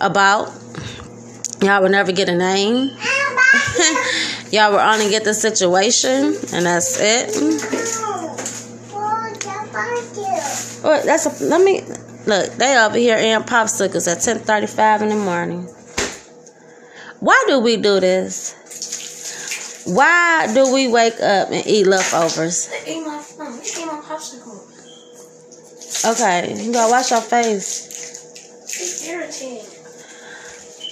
about. 0.00 0.52
Y'all 1.62 1.82
will 1.82 1.88
never 1.88 2.12
get 2.12 2.28
a 2.28 2.36
name. 2.36 2.90
Y'all 4.50 4.72
will 4.72 4.80
only 4.80 5.08
get 5.08 5.24
the 5.24 5.32
situation, 5.32 6.34
and 6.52 6.66
that's 6.66 6.98
it. 7.00 7.30
Oh, 10.84 11.00
that's 11.04 11.40
a, 11.40 11.44
let 11.44 11.64
me 11.64 11.80
look. 12.26 12.52
They 12.54 12.76
over 12.76 12.98
here 12.98 13.16
eating 13.16 13.46
popsicles 13.46 14.10
at 14.10 14.20
ten 14.20 14.40
thirty 14.40 14.66
five 14.66 15.00
in 15.00 15.08
the 15.08 15.16
morning. 15.16 15.62
Why 17.20 17.44
do 17.46 17.60
we 17.60 17.76
do 17.76 18.00
this? 18.00 18.56
Why 19.86 20.50
do 20.52 20.72
we 20.72 20.88
wake 20.88 21.20
up 21.20 21.50
and 21.50 21.66
eat 21.66 21.86
leftovers? 21.86 22.68
Eat 22.86 23.00
my, 23.00 23.18
eat 23.64 23.86
my 23.86 24.02
popsicle. 24.04 24.71
Okay, 26.04 26.52
you 26.56 26.72
gotta 26.72 26.90
wash 26.90 27.12
your 27.12 27.20
face. 27.20 27.92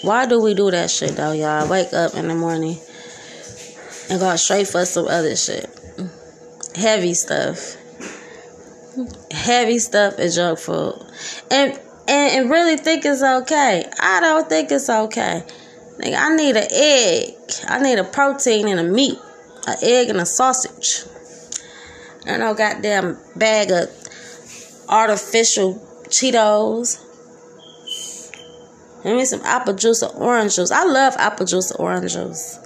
Why 0.03 0.27
do 0.27 0.41
we 0.41 0.55
do 0.55 0.71
that 0.71 0.89
shit 0.89 1.17
though, 1.17 1.33
y'all? 1.33 1.69
Wake 1.69 1.93
up 1.93 2.15
in 2.15 2.29
the 2.29 2.35
morning 2.37 2.79
and 4.09 4.21
go 4.21 4.37
straight 4.37 4.69
for 4.69 4.85
some 4.85 5.09
other 5.09 5.35
shit. 5.35 5.69
Heavy 6.77 7.15
stuff. 7.15 7.77
Heavy 9.33 9.81
stuff 9.81 10.19
is 10.21 10.37
junk 10.37 10.61
food. 10.61 11.05
And 11.51 11.73
and, 12.07 12.43
and 12.43 12.51
really 12.51 12.77
think 12.77 13.05
it's 13.05 13.23
okay. 13.23 13.85
I 13.99 14.21
don't 14.21 14.49
think 14.49 14.71
it's 14.71 14.89
okay. 14.89 15.43
Nigga, 15.99 16.17
I 16.19 16.37
need 16.37 16.57
an 16.57 16.69
egg. 16.71 17.35
I 17.67 17.81
need 17.81 17.99
a 17.99 18.05
protein 18.05 18.69
and 18.69 18.79
a 18.79 18.85
meat. 18.85 19.19
An 19.67 19.77
egg 19.83 20.09
and 20.09 20.21
a 20.21 20.27
sausage. 20.27 21.05
And 22.27 22.41
no 22.41 22.55
goddamn 22.55 23.19
bag 23.35 23.71
of 23.73 24.00
artificial 24.91 25.75
Cheetos. 26.09 27.07
Give 29.03 29.17
me 29.17 29.25
some 29.25 29.41
apple 29.45 29.75
juice 29.75 30.03
or 30.03 30.11
orange 30.17 30.57
juice. 30.57 30.71
I 30.71 30.85
love 30.85 31.15
apple 31.17 31.47
juice 31.47 31.73
or 31.73 31.91
orange 31.93 32.13
juice. 32.13 32.59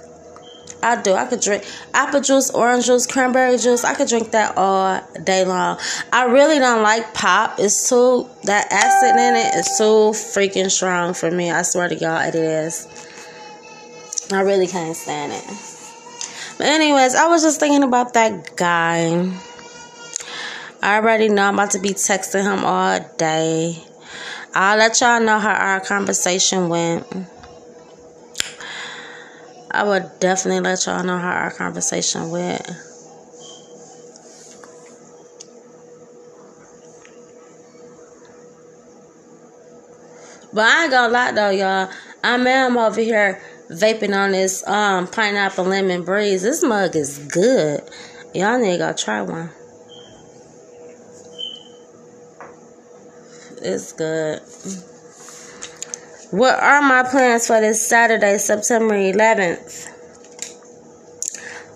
I 0.83 1.01
do. 1.01 1.13
I 1.13 1.25
could 1.25 1.39
drink 1.39 1.63
apple 1.93 2.21
juice, 2.21 2.51
orange 2.51 2.85
juice, 2.85 3.07
cranberry 3.07 3.57
juice. 3.57 3.83
I 3.83 3.95
could 3.95 4.07
drink 4.07 4.31
that 4.31 4.57
all 4.57 5.01
day 5.23 5.45
long. 5.45 5.79
I 6.11 6.25
really 6.25 6.59
don't 6.59 6.83
like 6.83 7.13
pop. 7.13 7.55
It's 7.59 7.89
too 7.89 8.29
that 8.43 8.67
acid 8.71 9.15
in 9.15 9.35
it 9.35 9.55
is 9.55 9.77
too 9.77 10.11
freaking 10.37 10.69
strong 10.69 11.13
for 11.13 11.31
me. 11.31 11.49
I 11.51 11.61
swear 11.61 11.87
to 11.87 11.95
God, 11.95 12.29
it 12.29 12.35
is. 12.35 12.87
I 14.31 14.41
really 14.41 14.67
can't 14.67 14.95
stand 14.95 15.31
it. 15.31 15.43
But 16.57 16.67
anyways, 16.67 17.15
I 17.15 17.27
was 17.27 17.43
just 17.43 17.59
thinking 17.59 17.83
about 17.83 18.13
that 18.13 18.55
guy. 18.55 19.31
I 20.85 20.97
already 20.97 21.29
know 21.29 21.41
I'm 21.41 21.55
about 21.55 21.71
to 21.71 21.79
be 21.79 21.95
texting 21.95 22.43
him 22.43 22.63
all 22.63 22.99
day. 23.17 23.83
I'll 24.53 24.77
let 24.77 25.01
y'all 25.01 25.19
know 25.19 25.39
how 25.39 25.55
our 25.55 25.79
conversation 25.79 26.69
went. 26.69 27.07
I 29.71 29.83
would 29.83 30.11
definitely 30.19 30.59
let 30.59 30.85
y'all 30.85 31.03
know 31.03 31.17
how 31.17 31.31
our 31.31 31.49
conversation 31.49 32.29
went. 32.29 32.61
But 40.53 40.65
I 40.65 40.83
ain't 40.83 40.91
gonna 40.91 41.11
lie 41.11 41.31
though, 41.31 41.49
y'all. 41.49 41.89
I 42.23 42.35
am 42.35 42.77
over 42.77 43.01
here 43.01 43.41
vaping 43.71 44.15
on 44.15 44.33
this 44.33 44.65
um 44.67 45.07
pineapple 45.07 45.65
lemon 45.65 46.03
breeze. 46.03 46.43
This 46.43 46.63
mug 46.63 46.95
is 46.95 47.17
good. 47.17 47.81
Y'all 48.35 48.59
need 48.59 48.73
to 48.73 48.77
go 48.77 48.93
try 48.93 49.23
one. 49.23 49.49
It's 53.61 53.93
good. 53.93 54.41
What 56.31 56.59
are 56.61 56.81
my 56.81 57.03
plans 57.03 57.47
for 57.47 57.61
this 57.61 57.87
Saturday, 57.87 58.37
September 58.37 58.95
11th? 58.95 59.91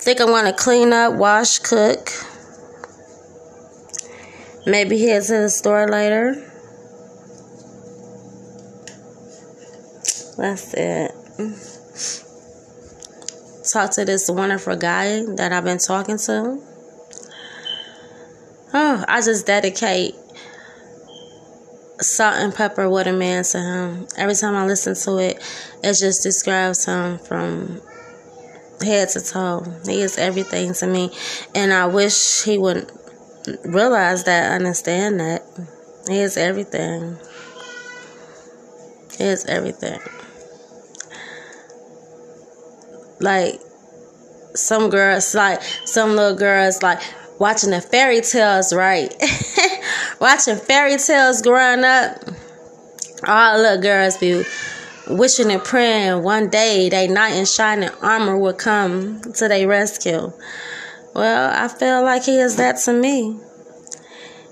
Think 0.02 0.20
I'm 0.22 0.28
going 0.28 0.46
to 0.46 0.54
clean 0.54 0.92
up, 0.92 1.13
wash, 1.13 1.60
cook. 1.60 2.10
Maybe 4.65 5.00
head 5.00 5.24
to 5.24 5.34
the 5.34 5.50
store 5.50 5.88
later. 5.88 6.46
That's 10.38 10.74
it. 10.74 11.12
Talk 13.72 13.92
to 13.92 14.06
this 14.06 14.30
wonderful 14.30 14.76
guy 14.76 15.24
that 15.36 15.52
I've 15.52 15.63
been 15.63 15.78
talking 15.78 16.18
to. 16.18 16.60
Oh, 18.74 19.06
I 19.08 19.22
just 19.22 19.46
dedicate 19.46 20.15
Salt-N-Pepa 22.02 22.90
What 22.90 23.08
a 23.08 23.14
Man 23.14 23.44
to 23.44 23.60
him. 23.60 24.08
Every 24.18 24.36
time 24.36 24.56
I 24.56 24.66
listen 24.66 24.96
to 24.96 25.18
it, 25.18 25.38
it 25.84 25.94
just 25.94 26.24
describes 26.24 26.86
him 26.86 27.20
from 27.20 27.82
head 28.82 29.10
to 29.10 29.22
toe. 29.22 29.66
He 29.86 30.02
is 30.02 30.18
everything 30.18 30.74
to 30.76 30.88
me. 30.88 31.12
And 31.54 31.74
I 31.74 31.88
wish 31.88 32.44
he 32.44 32.58
would 32.58 32.90
realize 33.66 34.24
that, 34.26 34.54
understand 34.54 35.20
that. 35.20 35.44
He 36.08 36.20
is 36.20 36.38
everything. 36.38 37.18
He 39.18 39.24
is 39.26 39.46
everything. 39.46 40.00
Like, 43.20 43.60
some 44.56 44.90
girls, 44.90 45.36
like, 45.36 45.62
some 45.86 46.16
little 46.16 46.38
girls, 46.38 46.82
like, 46.82 47.02
watching 47.40 47.72
the 47.72 47.82
fairy 47.82 48.22
tales, 48.22 48.74
right? 48.74 49.14
watching 50.19 50.58
fairy 50.58 50.97
tales 50.97 51.41
growing 51.41 51.84
up. 51.84 52.17
All 53.27 53.58
little 53.58 53.82
girls 53.82 54.17
be 54.17 54.43
wishing 55.10 55.51
and 55.51 55.63
praying 55.63 56.23
one 56.23 56.49
day 56.49 56.88
they 56.89 57.08
knight 57.08 57.36
in 57.36 57.45
shining 57.45 57.89
armor 58.01 58.38
will 58.38 58.53
come 58.53 59.21
to 59.21 59.47
their 59.47 59.67
rescue. 59.67 60.32
Well, 61.15 61.51
I 61.53 61.67
feel 61.67 62.03
like 62.03 62.23
he 62.23 62.38
is 62.38 62.58
that 62.58 62.77
to 62.86 62.93
me. 62.93 63.39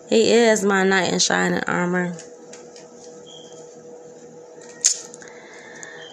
He 0.10 0.32
is 0.32 0.64
my 0.64 0.84
knight 0.84 1.14
in 1.14 1.20
shining 1.20 1.64
armor. 1.68 2.16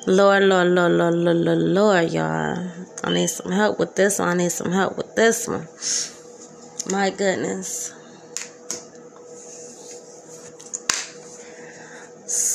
Lord, 0.06 0.44
Lord, 0.44 0.68
Lord, 0.68 0.92
Lord, 0.92 1.14
Lord, 1.14 1.36
Lord, 1.38 1.58
Lord, 1.58 2.12
y'all. 2.12 2.70
I 3.02 3.12
need 3.12 3.28
some 3.28 3.50
help 3.50 3.78
with 3.78 3.96
this 3.96 4.18
one. 4.18 4.28
I 4.28 4.34
need 4.34 4.52
some 4.52 4.70
help 4.70 4.98
with 4.98 5.14
this 5.16 5.48
one. 5.48 5.66
My 6.92 7.08
goodness. 7.10 7.94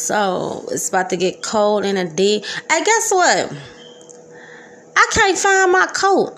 So 0.10 0.66
it's 0.72 0.90
about 0.90 1.12
to 1.12 1.18
get 1.18 1.44
cold 1.44 1.86
in 1.86 1.96
a 1.96 2.10
D. 2.10 2.44
Hey, 2.68 2.84
guess 2.84 3.12
what? 3.12 3.54
I 4.98 5.08
can't 5.12 5.38
find 5.38 5.72
my 5.72 5.86
coat. 5.86 6.32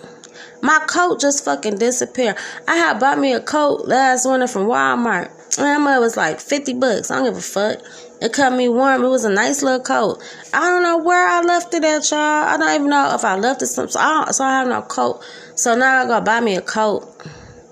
My 0.61 0.83
coat 0.89 1.21
just 1.21 1.45
fucking 1.45 1.77
disappeared. 1.77 2.35
I 2.67 2.75
had 2.75 2.99
bought 2.99 3.17
me 3.17 3.31
a 3.31 3.39
coat 3.39 3.87
last 3.87 4.25
winter 4.25 4.47
from 4.47 4.63
Walmart. 4.63 5.31
And 5.57 5.87
it 5.87 5.99
was 6.01 6.17
like 6.17 6.41
50 6.41 6.73
bucks. 6.79 7.11
I 7.11 7.15
don't 7.15 7.27
give 7.27 7.37
a 7.37 7.41
fuck. 7.41 7.79
It 8.21 8.33
kept 8.33 8.57
me 8.57 8.67
warm. 8.67 9.05
It 9.05 9.07
was 9.07 9.23
a 9.23 9.31
nice 9.31 9.63
little 9.63 9.79
coat. 9.79 10.21
I 10.53 10.69
don't 10.69 10.83
know 10.83 10.97
where 10.97 11.25
I 11.25 11.39
left 11.39 11.73
it 11.73 11.85
at, 11.85 12.11
y'all. 12.11 12.19
I 12.19 12.57
don't 12.57 12.75
even 12.75 12.89
know 12.89 13.15
if 13.15 13.23
I 13.23 13.37
left 13.37 13.61
it 13.61 13.67
some. 13.67 13.87
So 13.87 14.01
I, 14.01 14.31
so 14.31 14.43
I 14.43 14.51
have 14.51 14.67
no 14.67 14.81
coat. 14.81 15.23
So 15.55 15.77
now 15.77 16.01
I 16.01 16.05
gotta 16.07 16.25
buy 16.25 16.41
me 16.41 16.57
a 16.57 16.61
coat. 16.61 17.07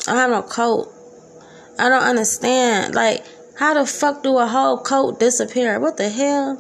I 0.08 0.16
have 0.16 0.32
no 0.32 0.44
coat. 0.44 0.94
I 1.78 1.90
don't 1.90 2.04
understand. 2.04 2.96
Like, 2.96 3.26
how 3.60 3.74
the 3.74 3.86
fuck 3.86 4.24
do 4.24 4.38
a 4.38 4.48
whole 4.48 4.78
coat 4.78 5.20
disappear? 5.20 5.82
What 5.82 5.98
the 5.98 6.08
hell? 6.08 6.58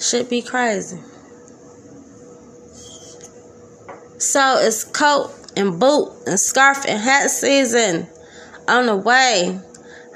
Should 0.00 0.28
be 0.28 0.42
crazy. 0.42 0.98
So 4.18 4.58
it's 4.58 4.82
coat 4.82 5.32
and 5.56 5.78
boot 5.78 6.10
and 6.26 6.40
scarf 6.40 6.84
and 6.88 7.00
hat 7.00 7.30
season 7.30 8.08
on 8.66 8.86
the 8.86 8.96
way. 8.96 9.60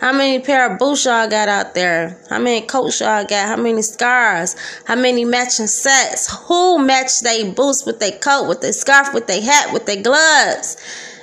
How 0.00 0.12
many 0.12 0.40
pair 0.40 0.72
of 0.72 0.80
boots 0.80 1.04
y'all 1.04 1.30
got 1.30 1.48
out 1.48 1.74
there? 1.74 2.20
How 2.28 2.40
many 2.40 2.66
coats 2.66 2.98
y'all 2.98 3.24
got? 3.24 3.46
How 3.46 3.56
many 3.56 3.82
scarves? 3.82 4.56
How 4.84 4.96
many 4.96 5.24
matching 5.24 5.68
sets? 5.68 6.28
Who 6.48 6.84
match 6.84 7.20
they 7.20 7.52
boots 7.52 7.86
with 7.86 8.00
their 8.00 8.18
coat, 8.18 8.48
with 8.48 8.62
their 8.62 8.72
scarf, 8.72 9.14
with 9.14 9.28
their 9.28 9.42
hat, 9.42 9.72
with 9.72 9.86
their 9.86 10.02
gloves? 10.02 10.76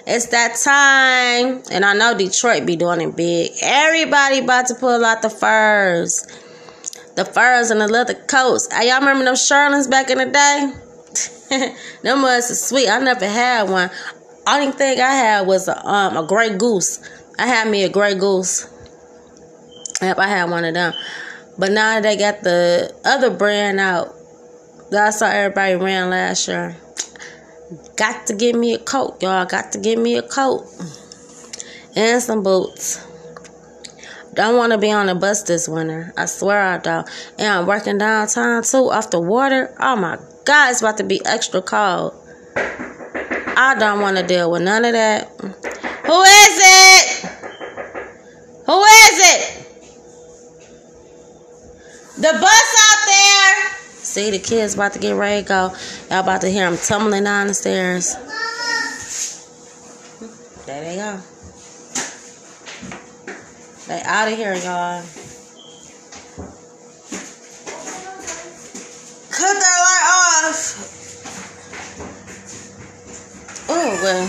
It's 0.09 0.27
that 0.27 0.55
time. 0.55 1.61
And 1.69 1.83
I 1.83 1.93
know 1.93 2.17
Detroit 2.17 2.65
be 2.65 2.77
doing 2.77 3.01
it 3.01 3.17
big. 3.17 3.51
Everybody 3.61 4.39
about 4.39 4.67
to 4.67 4.75
pull 4.75 5.03
out 5.03 5.21
the 5.21 5.29
furs. 5.29 6.25
The 7.17 7.25
furs 7.25 7.71
and 7.71 7.81
the 7.81 7.89
leather 7.89 8.13
coats. 8.13 8.69
Y'all 8.71 8.99
remember 8.99 9.25
them 9.25 9.35
shearlings 9.35 9.87
back 9.87 10.09
in 10.09 10.19
the 10.19 10.25
day? 10.27 11.75
them 12.03 12.21
was 12.21 12.67
sweet. 12.67 12.87
I 12.87 12.99
never 12.99 13.27
had 13.27 13.69
one. 13.69 13.89
Only 14.47 14.71
thing 14.71 15.01
I 15.01 15.11
had 15.11 15.45
was 15.45 15.67
a 15.67 15.85
um 15.85 16.15
a 16.15 16.25
gray 16.25 16.55
goose. 16.55 17.01
I 17.37 17.45
had 17.45 17.67
me 17.67 17.83
a 17.83 17.89
gray 17.89 18.15
goose. 18.15 18.69
Yep, 20.01 20.19
I 20.19 20.27
had 20.27 20.49
one 20.49 20.63
of 20.63 20.73
them. 20.73 20.93
But 21.57 21.73
now 21.73 21.99
they 21.99 22.15
got 22.15 22.43
the 22.43 22.95
other 23.03 23.29
brand 23.29 23.81
out. 23.81 24.13
That 24.91 25.07
I 25.07 25.09
saw 25.09 25.27
everybody 25.27 25.75
ran 25.75 26.09
last 26.11 26.47
year. 26.47 26.77
Got 27.95 28.27
to 28.27 28.33
give 28.33 28.55
me 28.55 28.73
a 28.73 28.79
coat, 28.79 29.21
y'all. 29.21 29.45
Got 29.45 29.73
to 29.73 29.79
give 29.79 29.99
me 29.99 30.15
a 30.15 30.21
coat 30.21 30.65
and 31.95 32.21
some 32.21 32.41
boots. 32.43 33.05
Don't 34.35 34.55
want 34.55 34.71
to 34.71 34.77
be 34.77 34.91
on 34.91 35.07
the 35.07 35.15
bus 35.15 35.43
this 35.43 35.67
winter. 35.67 36.13
I 36.15 36.27
swear 36.27 36.61
I 36.61 36.77
don't. 36.77 37.09
And 37.37 37.47
I'm 37.47 37.65
working 37.65 37.97
downtown 37.97 38.63
too 38.63 38.89
off 38.89 39.09
the 39.09 39.19
water. 39.19 39.75
Oh 39.79 39.95
my 39.95 40.17
God, 40.45 40.71
it's 40.71 40.81
about 40.81 40.97
to 40.97 41.03
be 41.03 41.19
extra 41.25 41.61
cold. 41.61 42.13
I 42.55 43.75
don't 43.77 43.99
want 43.99 44.17
to 44.17 44.23
deal 44.23 44.51
with 44.51 44.61
none 44.61 44.85
of 44.85 44.93
that. 44.93 45.27
Who 45.37 46.21
is 46.21 46.59
it? 46.63 47.25
Who 48.67 48.83
is 48.83 49.19
it? 49.33 49.57
The 52.15 52.31
bus 52.31 52.75
out 52.87 53.05
there. 53.07 53.86
See, 54.07 54.31
the 54.31 54.39
kids 54.39 54.73
about 54.73 54.93
to 54.93 54.99
get 54.99 55.17
ready 55.17 55.43
to 55.43 55.47
go. 55.47 55.73
Y'all 56.09 56.21
about 56.21 56.39
to 56.41 56.49
hear 56.49 56.67
them 56.67 56.79
tumbling 56.79 57.25
down 57.25 57.47
the 57.47 57.53
stairs. 57.53 58.15
There 60.65 60.81
they 60.81 60.95
go. 60.95 61.19
They 63.87 64.01
out 64.05 64.31
of 64.31 64.37
here, 64.37 64.55
y'all. 64.55 65.03
Cut 69.29 69.59
that 69.59 69.77
light 69.83 70.05
off. 70.45 70.57
Oh, 73.69 73.99
well. 74.01 74.23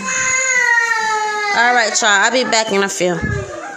All 1.56 1.74
right, 1.74 2.02
y'all. 2.02 2.10
I'll 2.10 2.32
be 2.32 2.42
back 2.44 2.72
in 2.72 2.82
a 2.82 2.88
few. 2.88 3.14